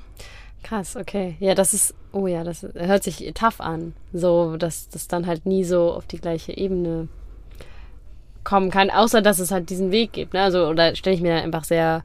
[0.62, 1.36] Krass, okay.
[1.40, 3.94] Ja, das ist, oh ja, das hört sich tough an.
[4.12, 7.08] So, dass das dann halt nie so auf die gleiche Ebene
[8.44, 10.34] kommen kann, außer dass es halt diesen Weg gibt.
[10.34, 10.42] Ne?
[10.42, 12.04] Also, oder stelle ich mir dann einfach sehr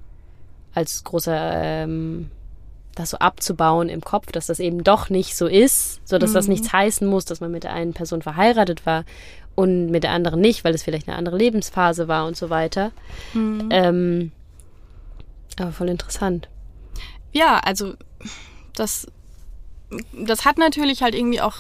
[0.73, 2.31] als großer, ähm,
[2.95, 6.47] das so abzubauen im Kopf, dass das eben doch nicht so ist, so dass das
[6.47, 9.05] nichts heißen muss, dass man mit der einen Person verheiratet war
[9.57, 12.93] und mit der anderen nicht, weil es vielleicht eine andere Lebensphase war und so weiter.
[13.71, 14.33] Ähm,
[15.61, 16.49] aber voll interessant.
[17.33, 17.95] Ja, also
[18.75, 19.07] das,
[20.13, 21.59] das hat natürlich halt irgendwie auch,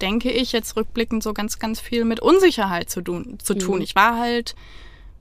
[0.00, 3.38] denke ich, jetzt rückblickend so ganz, ganz viel mit Unsicherheit zu tun.
[3.42, 3.80] Zu tun.
[3.80, 4.54] Ich war halt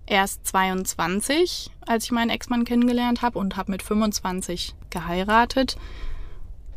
[0.05, 5.77] erst 22, als ich meinen Ex-Mann kennengelernt habe und habe mit 25 geheiratet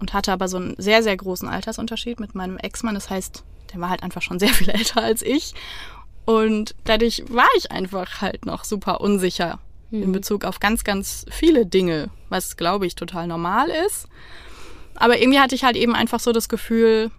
[0.01, 2.95] und hatte aber so einen sehr, sehr großen Altersunterschied mit meinem Ex-Mann.
[2.95, 5.55] Das heißt, der war halt einfach schon sehr viel älter als ich.
[6.25, 9.59] Und dadurch war ich einfach halt noch super unsicher
[9.91, 14.07] in Bezug auf ganz, ganz viele Dinge, was glaube ich total normal ist.
[14.95, 17.11] Aber irgendwie hatte ich halt eben einfach so das Gefühl,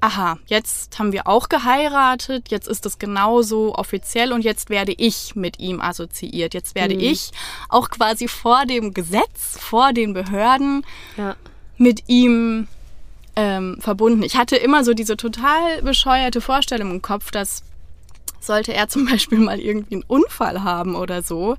[0.00, 5.34] aha, jetzt haben wir auch geheiratet, jetzt ist es genauso offiziell und jetzt werde ich
[5.34, 6.54] mit ihm assoziiert.
[6.54, 7.30] Jetzt werde ich
[7.68, 10.84] auch quasi vor dem Gesetz, vor den Behörden
[11.16, 11.34] Ja.
[11.78, 12.68] mit ihm
[13.34, 14.22] ähm, verbunden.
[14.22, 17.62] Ich hatte immer so diese total bescheuerte Vorstellung im Kopf, dass
[18.40, 21.56] sollte er zum Beispiel mal irgendwie einen Unfall haben oder so,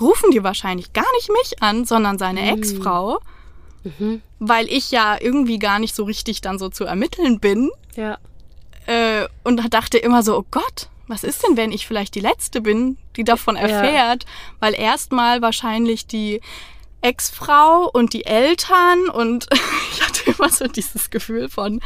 [0.00, 3.18] rufen die wahrscheinlich gar nicht mich an, sondern seine Ex-Frau,
[4.40, 8.18] weil ich ja irgendwie gar nicht so richtig dann so zu ermitteln bin Ja.
[8.86, 12.60] äh, und dachte immer so, oh Gott, was ist denn, wenn ich vielleicht die Letzte
[12.60, 14.26] bin, die davon erfährt?
[14.58, 16.40] Weil erstmal wahrscheinlich die
[17.00, 19.46] Ex-Frau und die Eltern und
[19.92, 21.80] ich hatte immer so dieses Gefühl von,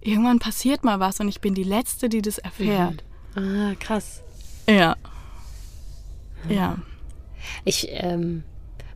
[0.00, 3.02] irgendwann passiert mal was und ich bin die Letzte, die das erfährt.
[3.34, 4.22] Ah, krass.
[4.68, 4.94] Ja.
[6.48, 6.76] Ja.
[7.64, 8.42] Ich, ähm,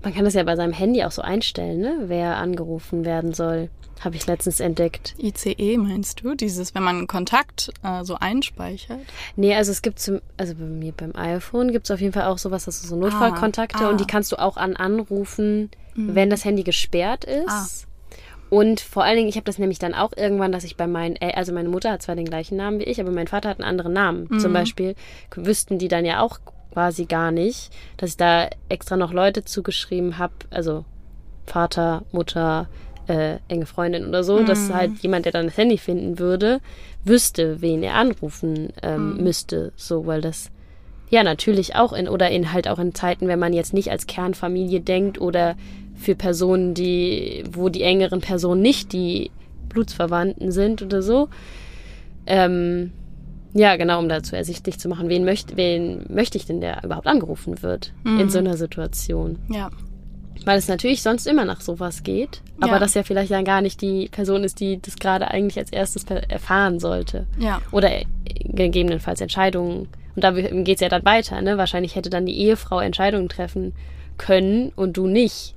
[0.03, 1.95] man kann das ja bei seinem Handy auch so einstellen, ne?
[2.07, 3.71] Wer angerufen werden soll.
[4.01, 5.15] Habe ich letztens entdeckt.
[5.19, 6.35] ICE meinst du?
[6.35, 9.01] Dieses, wenn man einen Kontakt äh, so einspeichert?
[9.37, 12.25] Nee, also es gibt zum, also bei mir beim iPhone gibt es auf jeden Fall
[12.25, 13.91] auch sowas, das so Notfallkontakte ah.
[13.91, 17.47] und die kannst du auch an anrufen, wenn das Handy gesperrt ist.
[17.49, 17.67] Ah.
[18.49, 21.17] Und vor allen Dingen, ich habe das nämlich dann auch irgendwann, dass ich bei meinen,
[21.17, 23.61] El- also meine Mutter hat zwar den gleichen Namen wie ich, aber mein Vater hat
[23.61, 24.41] einen anderen Namen.
[24.41, 24.95] Zum Beispiel
[25.37, 26.41] wüssten die dann ja auch
[26.73, 30.85] quasi gar nicht, dass ich da extra noch Leute zugeschrieben habe, also
[31.47, 32.69] Vater, Mutter,
[33.09, 36.61] äh, enge Freundin oder so, dass halt jemand, der dann das Handy finden würde,
[37.05, 39.73] wüsste, wen er anrufen ähm, müsste.
[39.75, 40.51] So, weil das
[41.09, 44.07] ja natürlich auch in oder in halt auch in Zeiten, wenn man jetzt nicht als
[44.07, 45.57] Kernfamilie denkt oder
[45.97, 49.33] für Personen, die, wo die engeren Personen nicht die
[49.69, 51.29] Blutsverwandten sind oder so.
[52.27, 52.93] Ähm,
[53.53, 57.07] ja, genau, um dazu ersichtlich zu machen, wen möchte, wen möchte ich denn, der überhaupt
[57.07, 59.39] angerufen wird in so einer Situation.
[59.49, 59.71] Ja.
[60.45, 62.79] Weil es natürlich sonst immer nach sowas geht, aber Ja.
[62.79, 66.05] das ja vielleicht dann gar nicht die Person ist, die das gerade eigentlich als erstes
[66.05, 67.27] erfahren sollte.
[67.39, 67.61] Ja.
[67.73, 68.05] Oder äh,
[68.45, 69.89] gegebenenfalls Entscheidungen.
[70.17, 71.59] Und da geht es ja dann weiter, ne?
[71.59, 73.73] Wahrscheinlich hätte dann die Ehefrau Entscheidungen treffen
[74.17, 75.55] können und du nicht.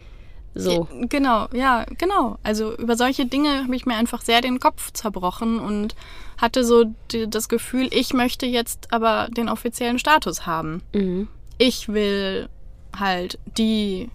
[0.56, 0.88] So.
[1.10, 2.38] Genau, ja, genau.
[2.44, 5.96] Also über solche Dinge habe ich mir einfach sehr den Kopf zerbrochen und
[6.38, 10.84] hatte so die, das Gefühl, ich möchte jetzt aber den offiziellen Status haben.
[10.94, 11.28] Mhm.
[11.58, 12.50] Ich will
[12.98, 14.10] halt die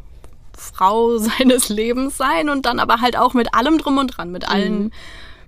[0.56, 4.48] Frau seines Lebens sein und dann aber halt auch mit allem drum und dran, mit
[4.48, 4.92] allen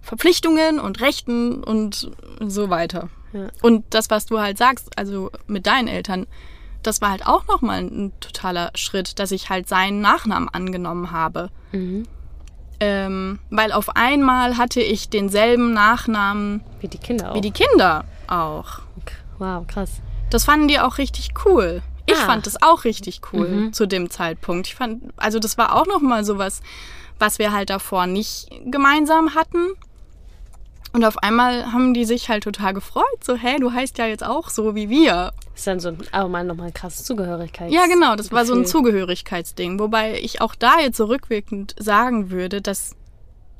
[0.02, 3.10] Verpflichtungen und Rechten und so weiter.
[3.32, 3.48] Ja.
[3.62, 6.26] Und das, was du halt sagst, also mit deinen Eltern,
[6.82, 11.50] das war halt auch nochmal ein totaler Schritt, dass ich halt seinen Nachnamen angenommen habe.
[11.72, 12.04] Mhm.
[12.82, 17.34] Ähm, weil auf einmal hatte ich denselben Nachnamen Wie die Kinder auch.
[17.34, 18.80] wie die Kinder auch.
[19.38, 20.00] wow, krass.
[20.30, 21.82] Das fanden die auch richtig cool.
[22.06, 22.26] Ich Ah.
[22.26, 23.72] fand das auch richtig cool Mhm.
[23.74, 24.66] zu dem Zeitpunkt.
[24.68, 26.62] Ich fand, also das war auch noch mal sowas,
[27.18, 29.68] was wir halt davor nicht gemeinsam hatten.
[30.92, 33.04] Und auf einmal haben die sich halt total gefreut.
[33.22, 35.32] So, hey, du heißt ja jetzt auch so wie wir.
[35.54, 37.72] Ist dann so ein, aber mal nochmal ein krasses Zugehörigkeits.
[37.72, 38.66] Ja, genau, das war so ein.
[38.66, 39.78] Zugehörigkeitsding.
[39.78, 42.96] Wobei ich auch da jetzt so rückwirkend sagen würde, dass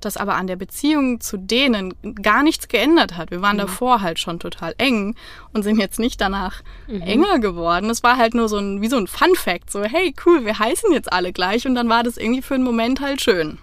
[0.01, 3.31] das aber an der Beziehung zu denen gar nichts geändert hat.
[3.31, 5.15] Wir waren davor halt schon total eng
[5.53, 7.91] und sind jetzt nicht danach enger geworden.
[7.91, 9.71] Es war halt nur so ein, wie so ein Fun Fact.
[9.71, 12.65] So, hey, cool, wir heißen jetzt alle gleich und dann war das irgendwie für einen
[12.65, 13.59] Moment halt schön.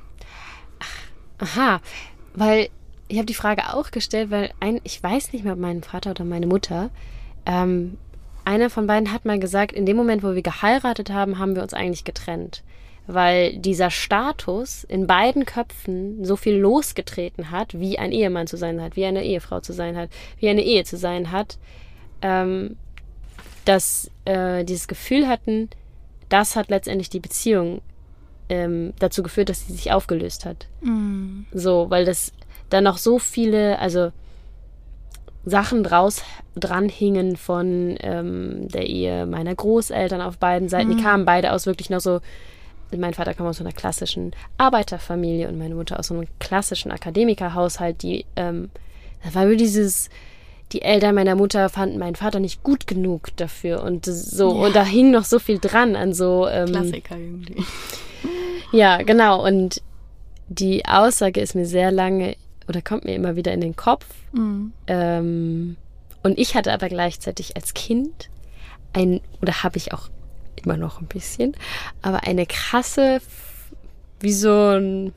[1.40, 1.82] Aha,
[2.36, 2.70] weil
[3.08, 6.12] ich habe die Frage auch gestellt, weil ein, ich weiß nicht mehr, ob mein Vater
[6.12, 6.90] oder meine Mutter,
[7.46, 7.98] ähm,
[8.46, 11.64] einer von beiden hat mal gesagt, in dem Moment, wo wir geheiratet haben, haben wir
[11.64, 12.64] uns eigentlich getrennt.
[13.06, 18.82] Weil dieser Status in beiden Köpfen so viel losgetreten hat, wie ein Ehemann zu sein
[18.82, 21.58] hat, wie eine Ehefrau zu sein hat, wie eine Ehe zu sein hat,
[22.22, 22.78] ähm,
[23.66, 25.70] dass äh, dieses Gefühl hatten,
[26.30, 27.82] das hat letztendlich die Beziehung
[28.50, 30.68] ähm, dazu geführt, dass sie sich aufgelöst hat.
[31.52, 32.32] So, weil das
[32.70, 34.12] dann noch so viele, also
[35.46, 36.24] Sachen draus
[36.56, 40.96] dran hingen von ähm, der Ehe meiner Großeltern auf beiden Seiten.
[40.98, 42.20] Die kamen beide aus wirklich noch so.
[42.96, 46.90] Mein Vater kam aus so einer klassischen Arbeiterfamilie und meine Mutter aus so einem klassischen
[46.92, 48.70] Akademikerhaushalt, die, ähm,
[49.24, 50.10] das war nur dieses,
[50.72, 54.66] die Eltern meiner Mutter fanden meinen Vater nicht gut genug dafür und so, Ja.
[54.68, 57.64] und da hing noch so viel dran an so, ähm, Klassiker irgendwie.
[58.72, 59.46] ja, genau.
[59.46, 59.82] Und
[60.48, 62.36] die Aussage ist mir sehr lange
[62.68, 64.06] oder kommt mir immer wieder in den Kopf.
[64.88, 65.78] Ähm,
[66.24, 68.30] und ich hatte aber gleichzeitig als Kind
[68.94, 70.10] ein, oder habe ich auch
[70.64, 71.56] immer noch ein bisschen,
[72.02, 73.22] aber eine krasse,
[74.20, 75.14] wie so ein,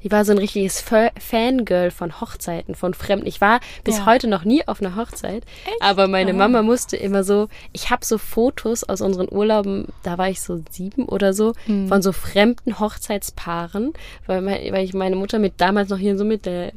[0.00, 3.26] ich war so ein richtiges Fa- Fangirl von Hochzeiten, von Fremden.
[3.26, 4.06] Ich war bis Ja.
[4.06, 5.42] heute noch nie auf einer Hochzeit,
[5.80, 6.38] aber meine Aha.
[6.38, 10.62] Mama musste immer so, ich habe so Fotos aus unseren Urlauben, da war ich so
[10.70, 11.88] sieben oder so, Hm.
[11.88, 13.92] von so fremden Hochzeitspaaren,
[14.26, 16.72] weil, mein, weil ich meine Mutter mit damals noch hier so mit der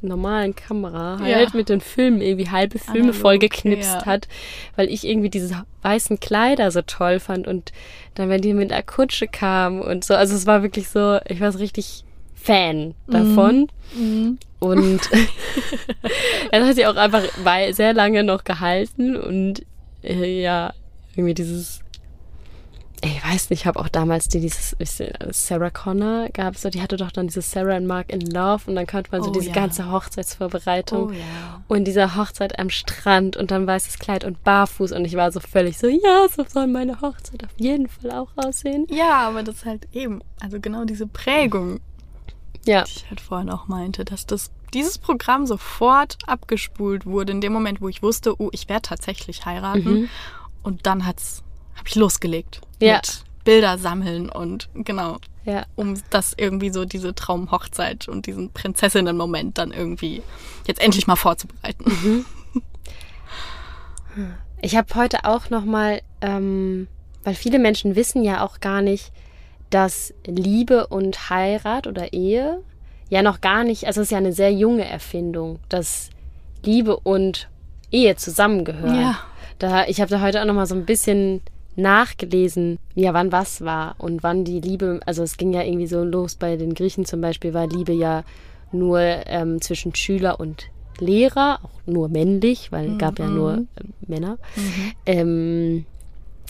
[0.00, 1.56] normalen Kamera halt Ja.
[1.56, 4.06] mit den Filmen irgendwie halbe Filme Analog, vollgeknipst ja.
[4.06, 4.28] hat,
[4.76, 7.72] weil ich irgendwie diese weißen Kleider so toll fand und
[8.14, 11.40] dann, wenn die mit der Kutsche kam und so, also es war wirklich so, ich
[11.40, 12.04] war so richtig
[12.42, 13.68] Fan davon
[14.60, 15.00] und
[16.50, 17.22] dann hat sie auch einfach
[17.72, 19.62] sehr lange noch gehalten und
[20.02, 20.72] äh, ja,
[21.14, 21.80] irgendwie dieses
[23.04, 26.82] ich weiß nicht, ich habe auch damals die, dieses äh, Sarah Connor gab es, die
[26.82, 29.32] hatte doch dann dieses Sarah and Mark in Love und dann konnte man so Oh,
[29.32, 29.54] diese ja.
[29.54, 31.62] ganze Hochzeitsvorbereitung Oh ja.
[31.68, 35.38] und diese Hochzeit am Strand und dann weißes Kleid und barfuß und ich war so
[35.38, 38.86] völlig so, ja, so soll meine Hochzeit auf jeden Fall auch aussehen.
[38.90, 41.78] Ja, aber das ist halt eben, also genau diese Prägung,
[42.64, 47.40] Ja, die ich halt vorhin auch meinte, dass das dieses Programm sofort abgespult wurde in
[47.40, 50.10] dem Moment, wo ich wusste, oh, ich werde tatsächlich heiraten.
[50.62, 51.42] Und dann hat's,
[51.74, 52.96] habe ich losgelegt Ja.
[52.96, 55.16] mit Bilder sammeln und genau,
[55.46, 55.64] ja.
[55.74, 60.22] um das irgendwie so diese Traumhochzeit und diesen Prinzessinnen-Moment dann irgendwie
[60.66, 62.26] jetzt endlich mal vorzubereiten.
[64.60, 66.88] Ich habe heute auch noch mal, ähm,
[67.22, 69.12] weil viele Menschen wissen ja auch gar nicht,
[69.70, 72.60] dass Liebe und Heirat oder Ehe
[73.10, 76.10] ja noch gar nicht, also es ist ja eine sehr junge Erfindung, dass
[76.64, 77.48] Liebe und
[77.90, 79.00] Ehe zusammengehören.
[79.00, 79.20] Ja.
[79.58, 81.40] Da, ich habe da heute auch noch mal so ein bisschen
[81.76, 86.02] nachgelesen, ja, wann was war und wann die Liebe, also es ging ja irgendwie so
[86.02, 88.24] los bei den Griechen zum Beispiel, war Liebe ja
[88.72, 93.84] nur ähm, zwischen Schüler und Lehrer, auch nur männlich, weil es gab ja nur äh,
[94.06, 94.38] Männer.
[95.06, 95.86] Ähm,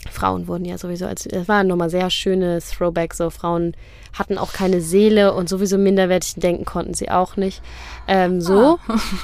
[0.09, 3.73] Frauen wurden ja sowieso, als das war nochmal sehr schönes Throwback, so Frauen
[4.17, 7.61] hatten auch keine Seele und sowieso minderwertig denken konnten sie auch nicht.
[8.07, 8.79] Ähm, so.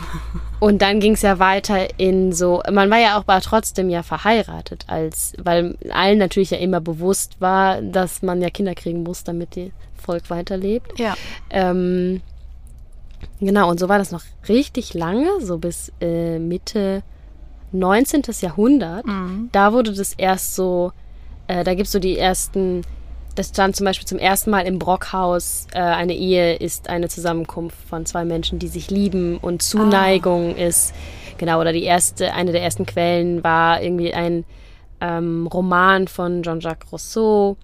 [0.59, 4.03] Und dann ging es ja weiter in so, man war ja auch aber trotzdem ja
[4.03, 9.23] verheiratet, als, weil allen natürlich ja immer bewusst war, dass man ja Kinder kriegen muss,
[9.23, 10.97] damit das Volk weiterlebt.
[10.99, 11.15] Ja.
[11.49, 12.21] Ähm,
[13.39, 17.03] genau, und so war das noch richtig lange, so bis äh, Mitte
[17.75, 18.23] 19.
[18.41, 19.05] Jahrhundert.
[19.51, 20.91] Da wurde das erst so,
[21.47, 22.81] äh, da gibt es so die ersten,
[23.35, 27.77] das stand zum Beispiel zum ersten Mal im Brockhaus, äh, eine Ehe ist eine Zusammenkunft
[27.87, 30.93] von zwei Menschen, die sich lieben und Zuneigung ist,
[31.37, 34.45] genau, oder die erste, eine der ersten Quellen war irgendwie ein
[35.01, 37.57] ähm, Roman von Jean-Jacques Rousseau,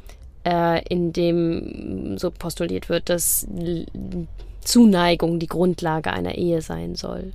[0.43, 3.47] äh, in dem so postuliert wird, dass
[4.61, 7.31] Zuneigung die Grundlage einer Ehe sein soll.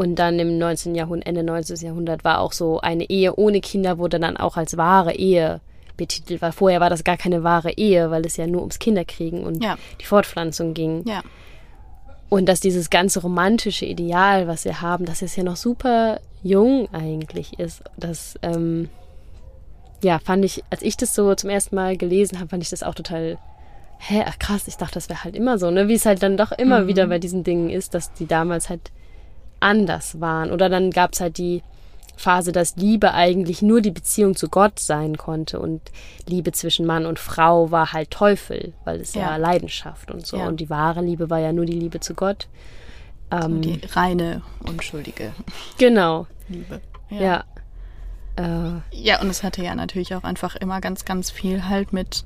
[0.00, 0.94] Und dann im 19.
[0.94, 1.76] Jahrhundert, Ende 19.
[1.86, 5.60] Jahrhundert war auch so eine Ehe ohne Kinder wurde dann auch als wahre Ehe
[5.98, 9.44] betitelt, weil vorher war das gar keine wahre Ehe, weil es ja nur ums Kinderkriegen
[9.44, 9.76] und Ja.
[10.00, 11.02] die Fortpflanzung ging.
[11.06, 11.20] Ja.
[12.30, 16.88] Und dass dieses ganze romantische Ideal, was wir haben, dass es ja noch super jung
[16.94, 18.88] eigentlich ist, das, ähm,
[20.02, 22.82] ja, fand ich, als ich das so zum ersten Mal gelesen habe, fand ich das
[22.82, 23.36] auch total,
[23.98, 26.38] hä, ach krass, ich dachte, das wäre halt immer so, ne, wie es halt dann
[26.38, 28.90] doch immer wieder bei diesen Dingen ist, dass die damals halt
[29.60, 30.50] anders waren.
[30.50, 31.62] Oder dann gab es halt die
[32.16, 35.80] Phase, dass Liebe eigentlich nur die Beziehung zu Gott sein konnte und
[36.26, 39.36] Liebe zwischen Mann und Frau war halt Teufel, weil es ja, Ja.
[39.36, 40.36] Leidenschaft und so.
[40.36, 40.46] Ja.
[40.46, 42.48] Und die wahre Liebe war ja nur die Liebe zu Gott.
[43.30, 45.32] Ähm, Die reine, unschuldige
[45.78, 46.80] genau, Liebe.
[47.10, 47.44] ja.
[48.36, 52.24] Äh, Ja, und es hatte ja natürlich auch einfach immer ganz, ganz viel halt mit,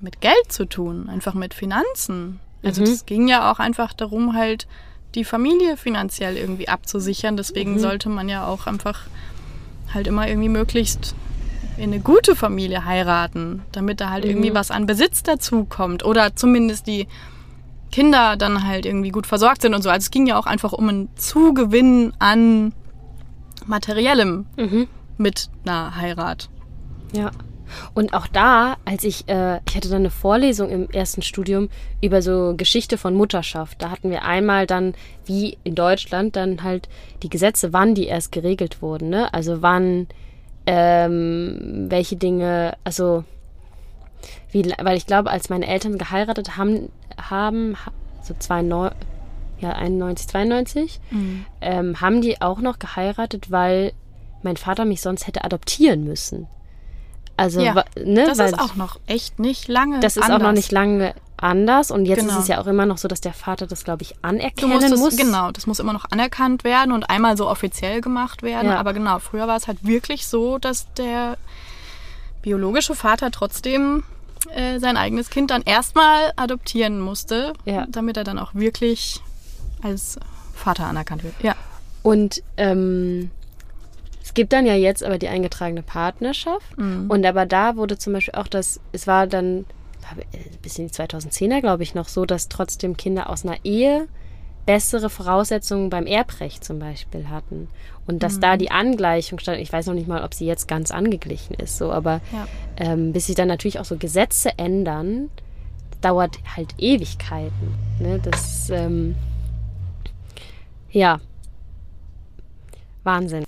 [0.00, 2.40] mit Geld zu tun, einfach mit Finanzen.
[2.62, 2.86] Also Mhm.
[2.88, 4.66] es ging ja auch einfach darum, halt
[5.14, 7.36] die Familie finanziell irgendwie abzusichern.
[7.36, 9.00] Deswegen sollte man ja auch einfach
[9.92, 11.14] halt immer irgendwie möglichst
[11.76, 16.86] in eine gute Familie heiraten, damit da halt irgendwie was an Besitz dazukommt oder zumindest
[16.86, 17.06] die
[17.90, 19.90] Kinder dann halt irgendwie gut versorgt sind und so.
[19.90, 22.72] Also es ging ja auch einfach um einen Zugewinn an
[23.66, 24.88] materiellem mhm.
[25.18, 26.48] mit einer Heirat.
[27.12, 27.30] Ja.
[27.94, 31.68] Und auch da, als ich, äh, ich hatte dann eine Vorlesung im ersten Studium
[32.00, 33.80] über so Geschichte von Mutterschaft.
[33.82, 36.88] Da hatten wir einmal dann, wie in Deutschland, dann halt
[37.22, 39.08] die Gesetze, wann die erst geregelt wurden.
[39.10, 39.32] Ne?
[39.34, 40.06] Also wann,
[40.66, 43.24] ähm, welche Dinge, also
[44.50, 46.88] wie, weil ich glaube, als meine Eltern geheiratet haben,
[47.20, 48.96] haben ha- so 92,
[49.60, 51.00] ja 91, 92,
[51.60, 53.92] ähm, haben die auch noch geheiratet, weil
[54.42, 56.46] mein Vater mich sonst hätte adoptieren müssen.
[57.36, 60.00] Also, Ja, ne, Das weil ist auch noch echt nicht lange.
[60.00, 60.54] das ist auch noch anders.
[60.54, 62.34] nicht lange anders und jetzt Genau.
[62.34, 64.98] ist es ja auch immer noch so, dass der Vater das, glaube ich, anerkennen es,
[65.00, 65.16] muss.
[65.16, 68.68] genau, das muss immer noch anerkannt werden und einmal so offiziell gemacht werden.
[68.68, 68.78] Ja.
[68.78, 71.36] Aber genau, früher war es halt wirklich so, dass der
[72.42, 74.04] biologische Vater trotzdem
[74.54, 77.86] äh, sein eigenes Kind dann erstmal adoptieren musste, Ja.
[77.88, 79.20] damit er dann auch wirklich
[79.82, 80.18] als
[80.54, 81.34] Vater anerkannt wird.
[81.42, 81.54] Ja.
[82.02, 83.30] Und ähm,
[84.22, 86.78] es gibt dann ja jetzt aber die eingetragene Partnerschaft.
[86.78, 87.10] Mhm.
[87.10, 89.64] Und aber da wurde zum Beispiel auch das, es war dann
[90.32, 94.06] äh, bis in die 2010er, glaube ich, noch so, dass trotzdem Kinder aus einer Ehe
[94.64, 97.68] bessere Voraussetzungen beim Erbrecht zum Beispiel hatten.
[98.06, 98.40] Und dass Mhm.
[98.42, 101.78] da die Angleichung stand, ich weiß noch nicht mal, ob sie jetzt ganz angeglichen ist,
[101.78, 102.46] so, aber Ja.
[102.76, 105.30] ähm, bis sich dann natürlich auch so Gesetze ändern,
[106.00, 107.74] dauert halt Ewigkeiten.
[107.98, 108.20] Ne?
[108.22, 109.16] Das, ähm,
[110.90, 111.20] ja,
[113.04, 113.44] Wahnsinn.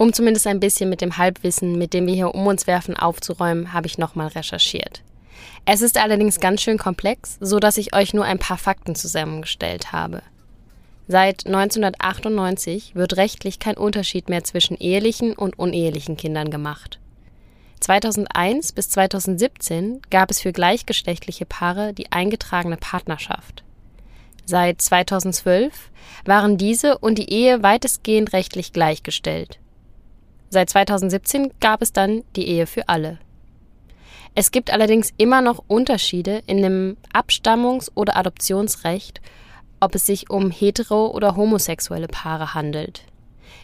[0.00, 3.74] Um zumindest ein bisschen mit dem Halbwissen, mit dem wir hier um uns werfen, aufzuräumen,
[3.74, 5.02] habe ich nochmal recherchiert.
[5.66, 9.92] Es ist allerdings ganz schön komplex, so dass ich euch nur ein paar Fakten zusammengestellt
[9.92, 10.22] habe.
[11.06, 16.98] Seit 1998 wird rechtlich kein Unterschied mehr zwischen ehelichen und unehelichen Kindern gemacht.
[17.80, 23.64] 2001 bis 2017 gab es für gleichgeschlechtliche Paare die eingetragene Partnerschaft.
[24.46, 25.90] Seit 2012
[26.24, 29.60] waren diese und die Ehe weitestgehend rechtlich gleichgestellt.
[30.52, 33.18] Seit 2017 gab es dann die Ehe für alle.
[34.34, 39.20] Es gibt allerdings immer noch Unterschiede in dem Abstammungs- oder Adoptionsrecht,
[39.78, 43.04] ob es sich um hetero- oder homosexuelle Paare handelt.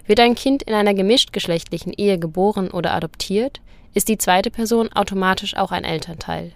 [0.06, 3.60] Wird ein Kind in einer gemischtgeschlechtlichen Ehe geboren oder adoptiert,
[3.92, 6.52] ist die zweite Person automatisch auch ein Elternteil.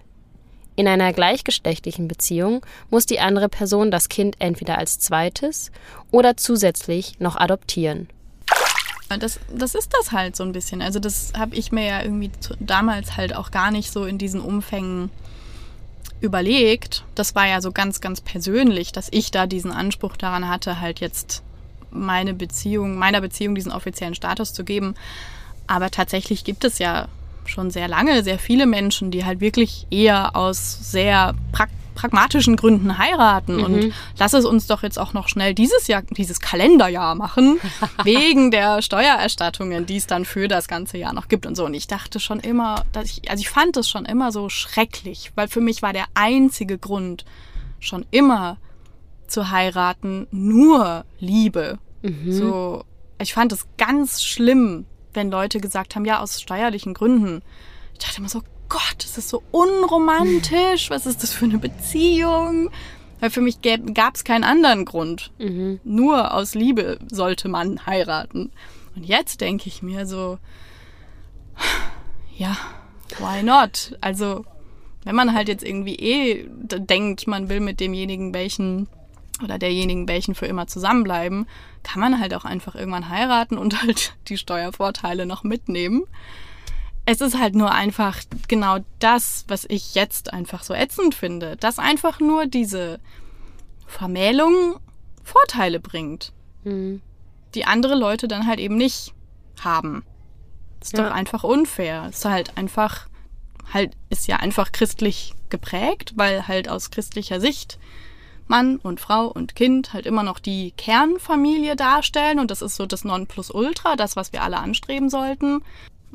[0.76, 5.72] In einer gleichgeschlechtlichen Beziehung muss die andere Person das Kind entweder als zweites
[6.12, 8.08] oder zusätzlich noch adoptieren.
[9.18, 10.82] Das, das ist das halt so ein bisschen.
[10.82, 12.30] Also das habe ich mir ja irgendwie
[12.60, 15.10] damals halt auch gar nicht so in diesen Umfängen
[16.20, 17.04] überlegt.
[17.14, 21.00] Das war ja so ganz, ganz persönlich, dass ich da diesen Anspruch daran hatte, halt
[21.00, 21.42] jetzt
[21.90, 24.94] meine Beziehung, meiner Beziehung diesen offiziellen Status zu geben.
[25.66, 27.08] Aber tatsächlich gibt es ja
[27.46, 32.98] schon sehr lange sehr viele Menschen, die halt wirklich eher aus sehr praktisch pragmatischen Gründen
[32.98, 33.64] heiraten mhm.
[33.64, 37.60] und lass es uns doch jetzt auch noch schnell dieses Jahr, dieses Kalenderjahr machen,
[38.04, 41.64] wegen der Steuererstattungen, die es dann für das ganze Jahr noch gibt und so.
[41.64, 45.32] Und ich dachte schon immer, dass ich, also ich fand es schon immer so schrecklich,
[45.34, 47.24] weil für mich war der einzige Grund
[47.78, 48.58] schon immer
[49.26, 51.78] zu heiraten nur Liebe.
[52.02, 52.32] Mhm.
[52.32, 52.84] So,
[53.20, 57.42] ich fand es ganz schlimm, wenn Leute gesagt haben, ja, aus steuerlichen Gründen.
[57.92, 60.88] Ich dachte immer so, Gott, das ist so unromantisch.
[60.90, 62.70] Was ist das für eine Beziehung?
[63.18, 65.32] Weil für mich gab es keinen anderen Grund.
[65.38, 65.80] Mhm.
[65.84, 68.50] Nur aus Liebe sollte man heiraten.
[68.96, 70.38] Und jetzt denke ich mir so,
[72.38, 72.56] ja,
[73.18, 73.98] why not?
[74.00, 74.44] Also,
[75.04, 78.86] wenn man halt jetzt irgendwie eh denkt, man will mit demjenigen welchen
[79.42, 81.46] oder derjenigen welchen für immer zusammenbleiben,
[81.82, 86.04] kann man halt auch einfach irgendwann heiraten und halt die Steuervorteile noch mitnehmen
[87.06, 91.78] es ist halt nur einfach genau das, was ich jetzt einfach so ätzend finde, dass
[91.78, 93.00] einfach nur diese
[93.86, 94.78] Vermählung
[95.24, 96.32] Vorteile bringt,
[96.64, 97.00] mhm.
[97.54, 99.14] die andere Leute dann halt eben nicht
[99.60, 100.04] haben.
[100.80, 101.04] ist ja.
[101.04, 102.08] doch einfach unfair.
[102.08, 103.08] ist halt einfach,
[103.72, 107.78] halt, ist ja einfach christlich geprägt, weil halt aus christlicher Sicht
[108.50, 112.84] Mann und Frau und Kind halt immer noch die Kernfamilie darstellen und das ist so
[112.84, 115.62] das Nonplusultra, das, was wir alle anstreben sollten.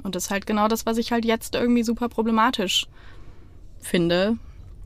[0.04, 2.88] Und das ist halt genau das, was ich halt jetzt irgendwie super problematisch
[3.80, 4.38] finde.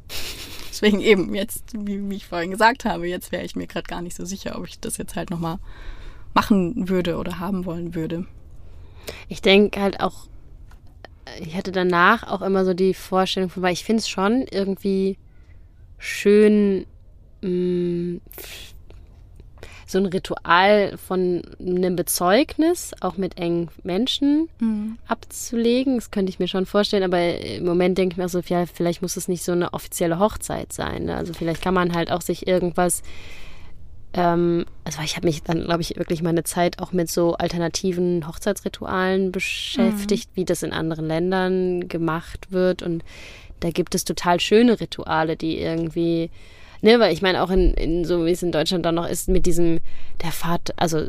[0.70, 4.16] Deswegen eben jetzt, wie, ich vorhin gesagt habe, jetzt wäre ich mir gerade gar nicht
[4.16, 5.60] so sicher, ob ich das jetzt halt nochmal
[6.34, 8.26] machen würde oder haben wollen würde.
[9.28, 10.28] Ich denke halt auch,
[11.40, 15.18] ich hatte danach auch immer so die Vorstellung von, weil ich finde es schon irgendwie
[15.98, 16.86] schön,
[17.42, 18.22] mh, mm,
[19.90, 24.98] so ein Ritual von einem Bezeugnis, auch mit engen Menschen mhm.
[25.08, 25.96] abzulegen.
[25.96, 28.66] Das könnte ich mir schon vorstellen, aber im Moment denke ich mir auch so, ja,
[28.68, 31.06] vielleicht muss es nicht so eine offizielle Hochzeit sein.
[31.06, 31.16] Ne?
[31.16, 33.02] Also vielleicht kann man halt auch sich irgendwas
[34.14, 38.28] ähm, also ich habe mich dann, glaube ich, wirklich meine Zeit auch mit so alternativen
[38.28, 40.36] Hochzeitsritualen beschäftigt, mhm.
[40.36, 42.82] wie das in anderen Ländern gemacht wird.
[42.82, 43.04] Und
[43.60, 46.32] da gibt es total schöne Rituale, die irgendwie
[46.82, 49.28] Ne, weil ich meine, auch in, in so wie es in Deutschland dann noch ist,
[49.28, 49.80] mit diesem,
[50.24, 51.04] der Vater, also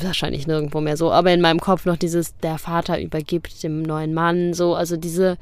[0.00, 4.14] wahrscheinlich nirgendwo mehr so, aber in meinem Kopf noch dieses, der Vater übergibt dem neuen
[4.14, 5.36] Mann, so, also diese,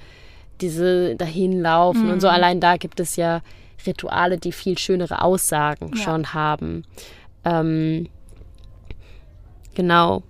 [0.61, 2.13] diese dahinlaufen mhm.
[2.15, 2.35] und so, mhm.
[2.35, 3.43] allein da gibt es ja
[3.87, 6.03] Rituale, die viel schönere Aussagen ja.
[6.03, 6.85] schon haben.
[7.45, 8.09] Ähm,
[9.75, 10.23] genau,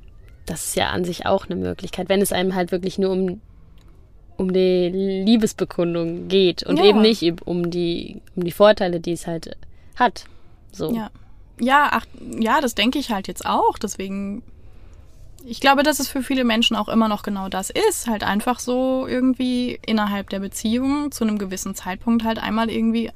[0.47, 3.41] das ist ja an sich auch eine Möglichkeit, wenn es einem halt wirklich nur um
[4.37, 6.85] um die Liebesbekundung geht und ja.
[6.85, 9.57] eben nicht um die, um die Vorteile, die es halt
[9.97, 10.25] hat.
[10.73, 10.93] So.
[10.93, 11.11] Ja.
[11.61, 12.07] Ja, ach,
[12.41, 13.79] ja, das denke ich halt jetzt auch.
[13.79, 14.43] Deswegen,
[15.45, 18.09] ich glaube, dass es für viele Menschen auch immer noch genau das ist.
[18.09, 23.11] Halt einfach so irgendwie innerhalb der Beziehung zu einem gewissen Zeitpunkt halt einmal irgendwie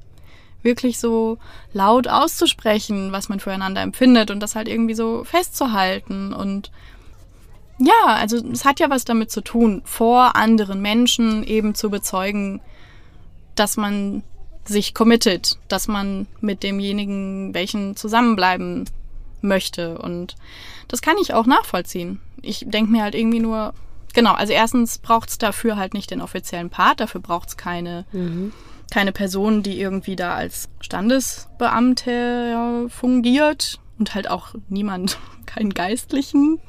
[0.62, 1.39] wirklich so
[1.73, 6.71] laut auszusprechen, was man füreinander empfindet und das halt irgendwie so festzuhalten und
[7.79, 12.61] ja, also es hat ja was damit zu tun, vor anderen Menschen eben zu bezeugen,
[13.55, 14.22] dass man
[14.64, 18.85] sich committet, dass man mit demjenigen, welchen zusammenbleiben
[19.41, 19.99] möchte.
[19.99, 20.37] Und
[20.89, 22.20] das kann ich auch nachvollziehen.
[22.43, 23.74] Ich denke mir halt irgendwie nur,
[24.12, 28.05] genau, also erstens braucht es dafür halt nicht den offiziellen Part, dafür braucht es keine,
[28.12, 28.53] mhm.
[28.91, 36.61] keine Person, die irgendwie da als Standesbeamte fungiert und halt auch niemand, keinen Geistlichen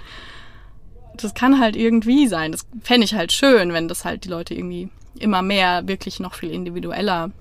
[1.24, 2.52] das kann halt irgendwie sein.
[2.52, 6.34] Das fände ich halt schön, wenn das halt die Leute irgendwie immer mehr wirklich noch
[6.34, 7.32] viel individueller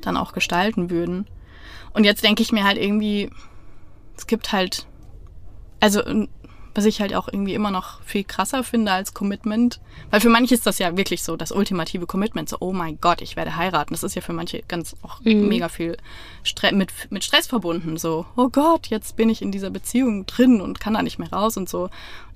[0.00, 1.26] dann auch gestalten würden.
[1.92, 3.30] Und jetzt denke ich mir halt irgendwie,
[4.16, 4.86] es gibt halt,
[5.80, 6.02] also
[6.76, 9.80] was ich halt auch irgendwie immer noch viel krasser finde als Commitment.
[10.10, 12.50] Weil für manche ist das ja wirklich so das ultimative Commitment.
[12.50, 13.94] So, oh mein Gott, ich werde heiraten.
[13.94, 15.48] Das ist ja für manche ganz auch mhm.
[15.48, 15.96] mega viel
[16.42, 17.96] Stre mit, mit Stress verbunden.
[17.96, 21.32] So, oh Gott, jetzt bin ich in dieser Beziehung drin und kann da nicht mehr
[21.32, 21.88] raus und so.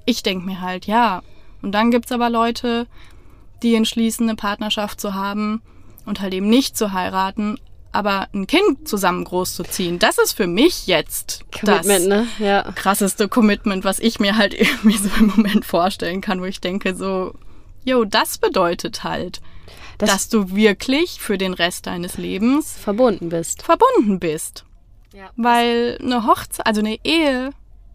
[0.04, 1.22] Ich denke mir halt, ja.
[1.62, 2.86] Und dann gibt's aber Leute,
[3.62, 5.62] die entschließen, eine Partnerschaft zu haben
[6.06, 7.58] und halt eben nicht zu heiraten,
[7.92, 12.28] aber ein Kind zusammen großzuziehen, das ist für mich jetzt Commitment, das ne?
[12.38, 12.72] ja.
[12.74, 16.94] krasseste Commitment, was ich mir halt irgendwie so im Moment vorstellen kann, wo ich denke
[16.94, 17.34] so,
[17.84, 19.40] jo, das bedeutet halt
[19.98, 23.62] das dass du wirklich für den Rest deines Lebens verbunden bist.
[23.62, 24.64] Verbunden bist.
[25.12, 25.30] Ja.
[25.36, 27.50] Weil eine Hochzeit, also eine Ehe,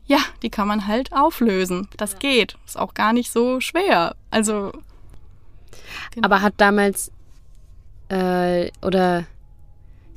[0.07, 1.87] ja, die kann man halt auflösen.
[1.97, 2.57] Das geht.
[2.65, 4.15] Ist auch gar nicht so schwer.
[4.31, 4.71] Also.
[6.11, 6.25] Genau.
[6.25, 7.11] Aber hat damals
[8.09, 9.25] äh, oder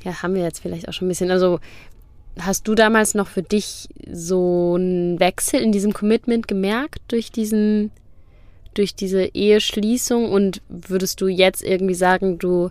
[0.03, 1.31] ja, haben wir jetzt vielleicht auch schon ein bisschen.
[1.31, 1.59] Also
[2.39, 7.91] hast du damals noch für dich so einen Wechsel in diesem Commitment gemerkt durch diesen,
[8.73, 12.69] durch diese Eheschließung und würdest du jetzt irgendwie sagen, du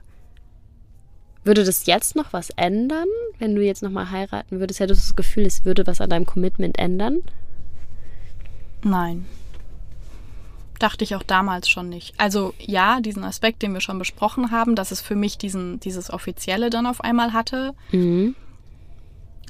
[1.44, 3.06] würde das jetzt noch was ändern,
[3.38, 4.80] wenn du jetzt noch mal heiraten würdest?
[4.80, 7.22] Hättest du das Gefühl, es würde was an deinem Commitment ändern?
[8.82, 9.26] Nein.
[10.78, 12.14] Dachte ich auch damals schon nicht.
[12.18, 16.10] Also ja, diesen Aspekt, den wir schon besprochen haben, dass es für mich diesen, dieses
[16.10, 17.74] Offizielle dann auf einmal hatte.
[17.90, 18.36] Mhm.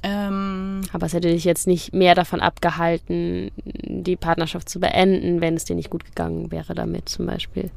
[0.02, 5.54] Ähm, Aber es hätte dich jetzt nicht mehr davon abgehalten, die Partnerschaft zu beenden, wenn
[5.54, 7.70] es dir nicht gut gegangen wäre damit zum Beispiel.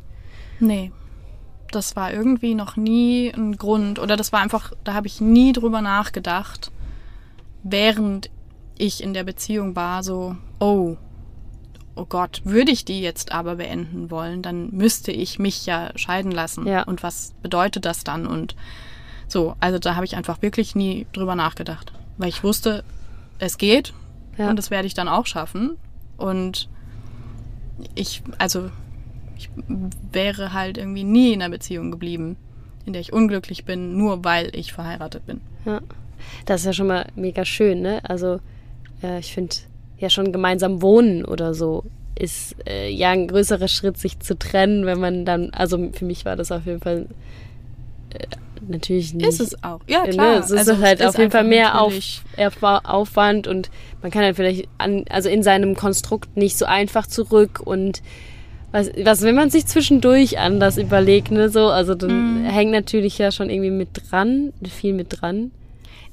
[0.60, 0.92] Nee.
[1.72, 5.54] Das war irgendwie noch nie ein Grund oder das war einfach, da habe ich nie
[5.54, 6.72] drüber nachgedacht,
[7.64, 8.30] während
[8.78, 10.98] ich in der Beziehung war, so, oh,
[11.96, 16.32] oh Gott, würde ich die jetzt aber beenden wollen, dann müsste ich mich ja scheiden
[16.32, 16.68] lassen.
[16.68, 16.84] Ja.
[16.84, 18.26] Und was bedeutet das dann?
[18.26, 18.56] Und
[19.28, 22.84] so, also da habe ich einfach wirklich nie drüber nachgedacht weil ich wusste,
[23.40, 23.94] es geht
[24.38, 24.50] ja.
[24.50, 25.78] und das werde ich dann auch schaffen.
[26.18, 26.70] Und
[27.96, 28.70] ich, also,
[29.42, 29.50] ich
[30.12, 32.38] wäre halt irgendwie nie in einer Beziehung geblieben,
[32.86, 35.42] in der ich unglücklich bin, nur weil ich verheiratet bin.
[35.66, 35.82] Ja,
[36.46, 38.02] das ist ja schon mal mega schön, ne?
[38.04, 38.40] Also,
[39.04, 39.56] äh, ich finde
[39.98, 41.84] ja schon gemeinsam wohnen oder so
[42.16, 46.26] ist äh, ja ein größerer Schritt, sich zu trennen, wenn man dann, also für mich
[46.26, 47.08] war das auf jeden Fall
[48.14, 48.28] äh,
[48.68, 49.28] natürlich nicht.
[49.28, 50.34] Ist es auch, ja ne, klar.
[50.34, 50.40] Ne?
[50.40, 51.94] Es ist also halt auf jeden Fall mehr auf,
[52.62, 53.72] Aufwand und
[54.02, 58.02] man kann halt vielleicht an, also in seinem Konstrukt nicht so einfach zurück und
[58.72, 62.46] was, was wenn man sich zwischendurch anders überlegt, ne, so, also dann mm.
[62.46, 65.52] hängt natürlich ja schon irgendwie mit dran, viel mit dran.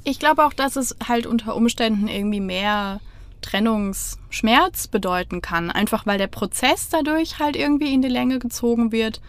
[0.05, 3.01] Ich glaube auch, dass es halt unter Umständen irgendwie mehr
[3.43, 9.21] Trennungsschmerz bedeuten kann, einfach weil der Prozess dadurch halt irgendwie in die Länge gezogen wird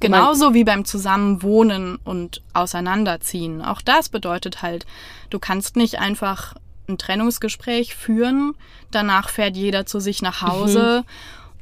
[0.00, 3.62] Genauso wie beim Zusammenwohnen und Auseinanderziehen.
[3.62, 4.86] Auch das bedeutet halt,
[5.30, 6.54] du kannst nicht einfach
[6.88, 8.54] ein Trennungsgespräch führen,
[8.90, 11.10] danach fährt jeder zu sich nach Hause mhm.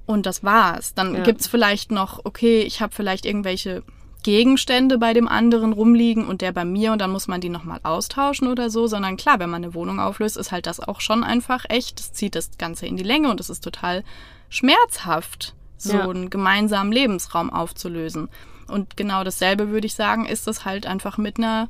[0.07, 0.95] Und das war's.
[0.95, 1.23] Dann ja.
[1.23, 3.83] gibt's vielleicht noch, okay, ich habe vielleicht irgendwelche
[4.23, 7.81] Gegenstände bei dem anderen rumliegen und der bei mir und dann muss man die nochmal
[7.83, 11.23] austauschen oder so, sondern klar, wenn man eine Wohnung auflöst, ist halt das auch schon
[11.23, 11.99] einfach echt.
[11.99, 14.03] Das zieht das Ganze in die Länge und es ist total
[14.49, 16.09] schmerzhaft so ja.
[16.09, 18.29] einen gemeinsamen Lebensraum aufzulösen.
[18.67, 21.69] Und genau dasselbe würde ich sagen, ist das halt einfach mit einer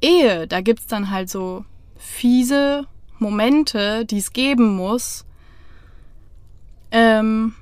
[0.00, 0.48] Ehe.
[0.48, 1.64] Da gibt's dann halt so
[1.96, 2.86] fiese
[3.18, 5.24] Momente, die es geben muss.
[6.90, 7.54] Ähm,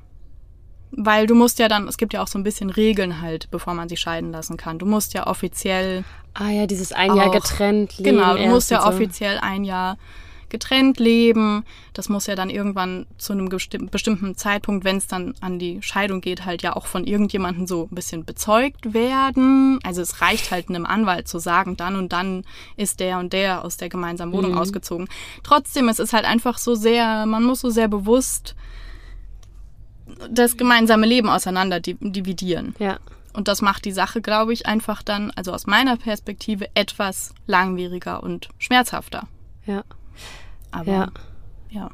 [0.90, 3.74] weil du musst ja dann, es gibt ja auch so ein bisschen Regeln halt, bevor
[3.74, 4.78] man sich scheiden lassen kann.
[4.78, 6.04] Du musst ja offiziell.
[6.34, 8.16] Ah ja, dieses ein Jahr auch, getrennt leben.
[8.16, 8.88] Genau, du musst ja so.
[8.88, 9.98] offiziell ein Jahr
[10.48, 11.64] getrennt leben.
[11.92, 16.20] Das muss ja dann irgendwann zu einem bestimmten Zeitpunkt, wenn es dann an die Scheidung
[16.20, 19.78] geht, halt ja auch von irgendjemandem so ein bisschen bezeugt werden.
[19.82, 22.44] Also es reicht halt einem Anwalt zu sagen, dann und dann
[22.76, 24.58] ist der und der aus der gemeinsamen Wohnung mhm.
[24.58, 25.08] ausgezogen.
[25.42, 28.54] Trotzdem, es ist halt einfach so sehr, man muss so sehr bewusst
[30.30, 32.74] das gemeinsame Leben auseinander dividieren.
[32.78, 32.98] Ja.
[33.32, 38.22] Und das macht die Sache, glaube ich, einfach dann, also aus meiner Perspektive, etwas langwieriger
[38.22, 39.28] und schmerzhafter.
[39.66, 39.84] Ja.
[40.70, 41.12] Aber ja.
[41.70, 41.90] ja.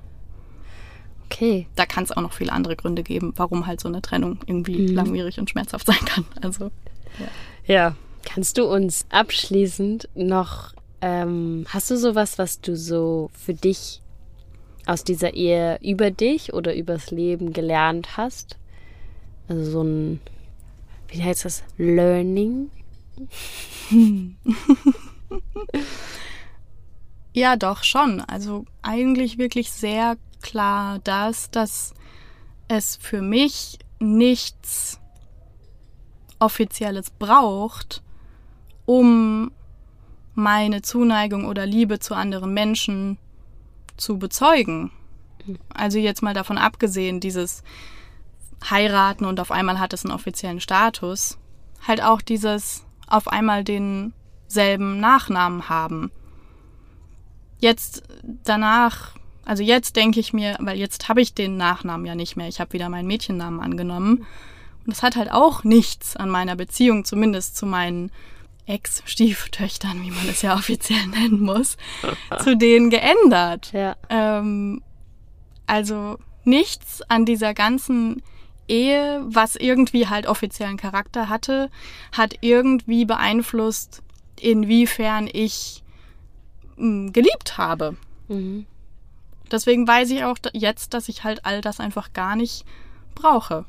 [1.26, 1.66] Okay.
[1.74, 4.88] Da kann es auch noch viele andere Gründe geben, warum halt so eine Trennung irgendwie
[4.88, 4.94] mhm.
[4.94, 6.24] langwierig und schmerzhaft sein kann.
[6.42, 6.70] Also.
[7.18, 7.74] Ja.
[7.74, 7.96] ja.
[8.24, 10.72] Kannst du uns abschließend noch,
[11.02, 14.00] ähm, hast du sowas, was du so für dich
[14.86, 18.58] aus dieser Ehe über dich oder übers Leben gelernt hast?
[19.48, 20.20] Also so ein,
[21.08, 21.62] wie heißt das?
[21.76, 22.70] Learning?
[27.36, 28.20] Ja, doch, schon.
[28.20, 31.92] Also eigentlich wirklich sehr klar das, dass
[32.68, 35.00] es für mich nichts
[36.38, 38.04] Offizielles braucht,
[38.86, 39.50] um
[40.34, 43.18] meine Zuneigung oder Liebe zu anderen Menschen
[43.96, 44.90] zu bezeugen.
[45.72, 47.62] Also jetzt mal davon abgesehen, dieses
[48.68, 51.38] Heiraten und auf einmal hat es einen offiziellen Status,
[51.86, 56.10] halt auch dieses auf einmal denselben Nachnamen haben
[57.64, 62.36] jetzt danach, also jetzt denke ich mir, weil jetzt habe ich den Nachnamen ja nicht
[62.36, 62.46] mehr.
[62.46, 64.26] Ich habe wieder meinen Mädchennamen angenommen.
[64.86, 68.12] Und das hat halt auch nichts an meiner Beziehung, zumindest zu meinen
[68.66, 71.76] Ex-Stieftöchtern, wie man es ja offiziell nennen muss,
[72.42, 73.72] zu denen geändert.
[73.72, 73.96] Ja.
[74.08, 74.82] Ähm,
[75.66, 78.22] also nichts an dieser ganzen
[78.66, 81.70] Ehe, was irgendwie halt offiziellen Charakter hatte,
[82.12, 84.02] hat irgendwie beeinflusst,
[84.40, 85.82] inwiefern ich
[86.76, 87.96] mh, geliebt habe.
[88.28, 88.66] Mhm.
[89.50, 92.64] Deswegen weiß ich auch jetzt, dass ich halt all das einfach gar nicht
[93.14, 93.66] brauche.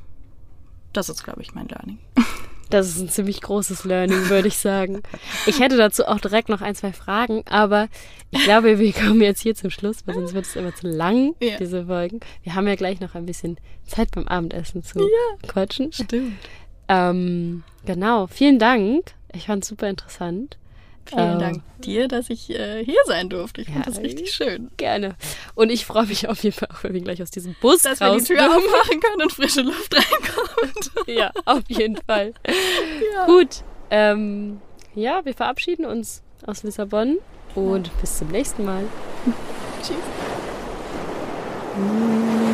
[0.94, 2.00] Das ist, glaube ich, mein Learning.
[2.70, 5.02] Das ist ein ziemlich großes Learning, würde ich sagen.
[5.46, 7.88] Ich hätte dazu auch direkt noch ein, zwei Fragen, aber
[8.32, 11.36] ich glaube, wir kommen jetzt hier zum Schluss, weil sonst wird es immer zu lang,
[11.40, 11.58] Ja.
[11.58, 12.20] diese Folgen.
[12.44, 15.48] Wir haben ja gleich noch ein bisschen Zeit beim Abendessen zu Ja.
[15.48, 15.92] quatschen.
[15.94, 16.34] Stimmt.
[16.88, 19.14] Ähm, genau, vielen Dank.
[19.34, 20.58] Ich fand es super interessant.
[21.08, 23.62] Vielen Ähm, Dank dir, dass ich äh, hier sein durfte.
[23.62, 24.72] Ich Ja, fand das richtig schön.
[24.78, 25.16] Gerne.
[25.54, 28.00] Und ich freue mich auf jeden Fall auch, wenn wir gleich aus diesem Bus Dass
[28.00, 30.92] wir die Tür aufmachen können und frische Luft reinkommt.
[31.08, 32.34] Ja, auf jeden Fall.
[33.28, 33.64] Gut.
[33.92, 34.60] Ähm,
[34.96, 37.18] ja, wir verabschieden uns aus Lissabon
[37.54, 38.84] und bis zum nächsten Mal.
[39.84, 39.96] Tschüss.
[41.78, 42.45] Mm.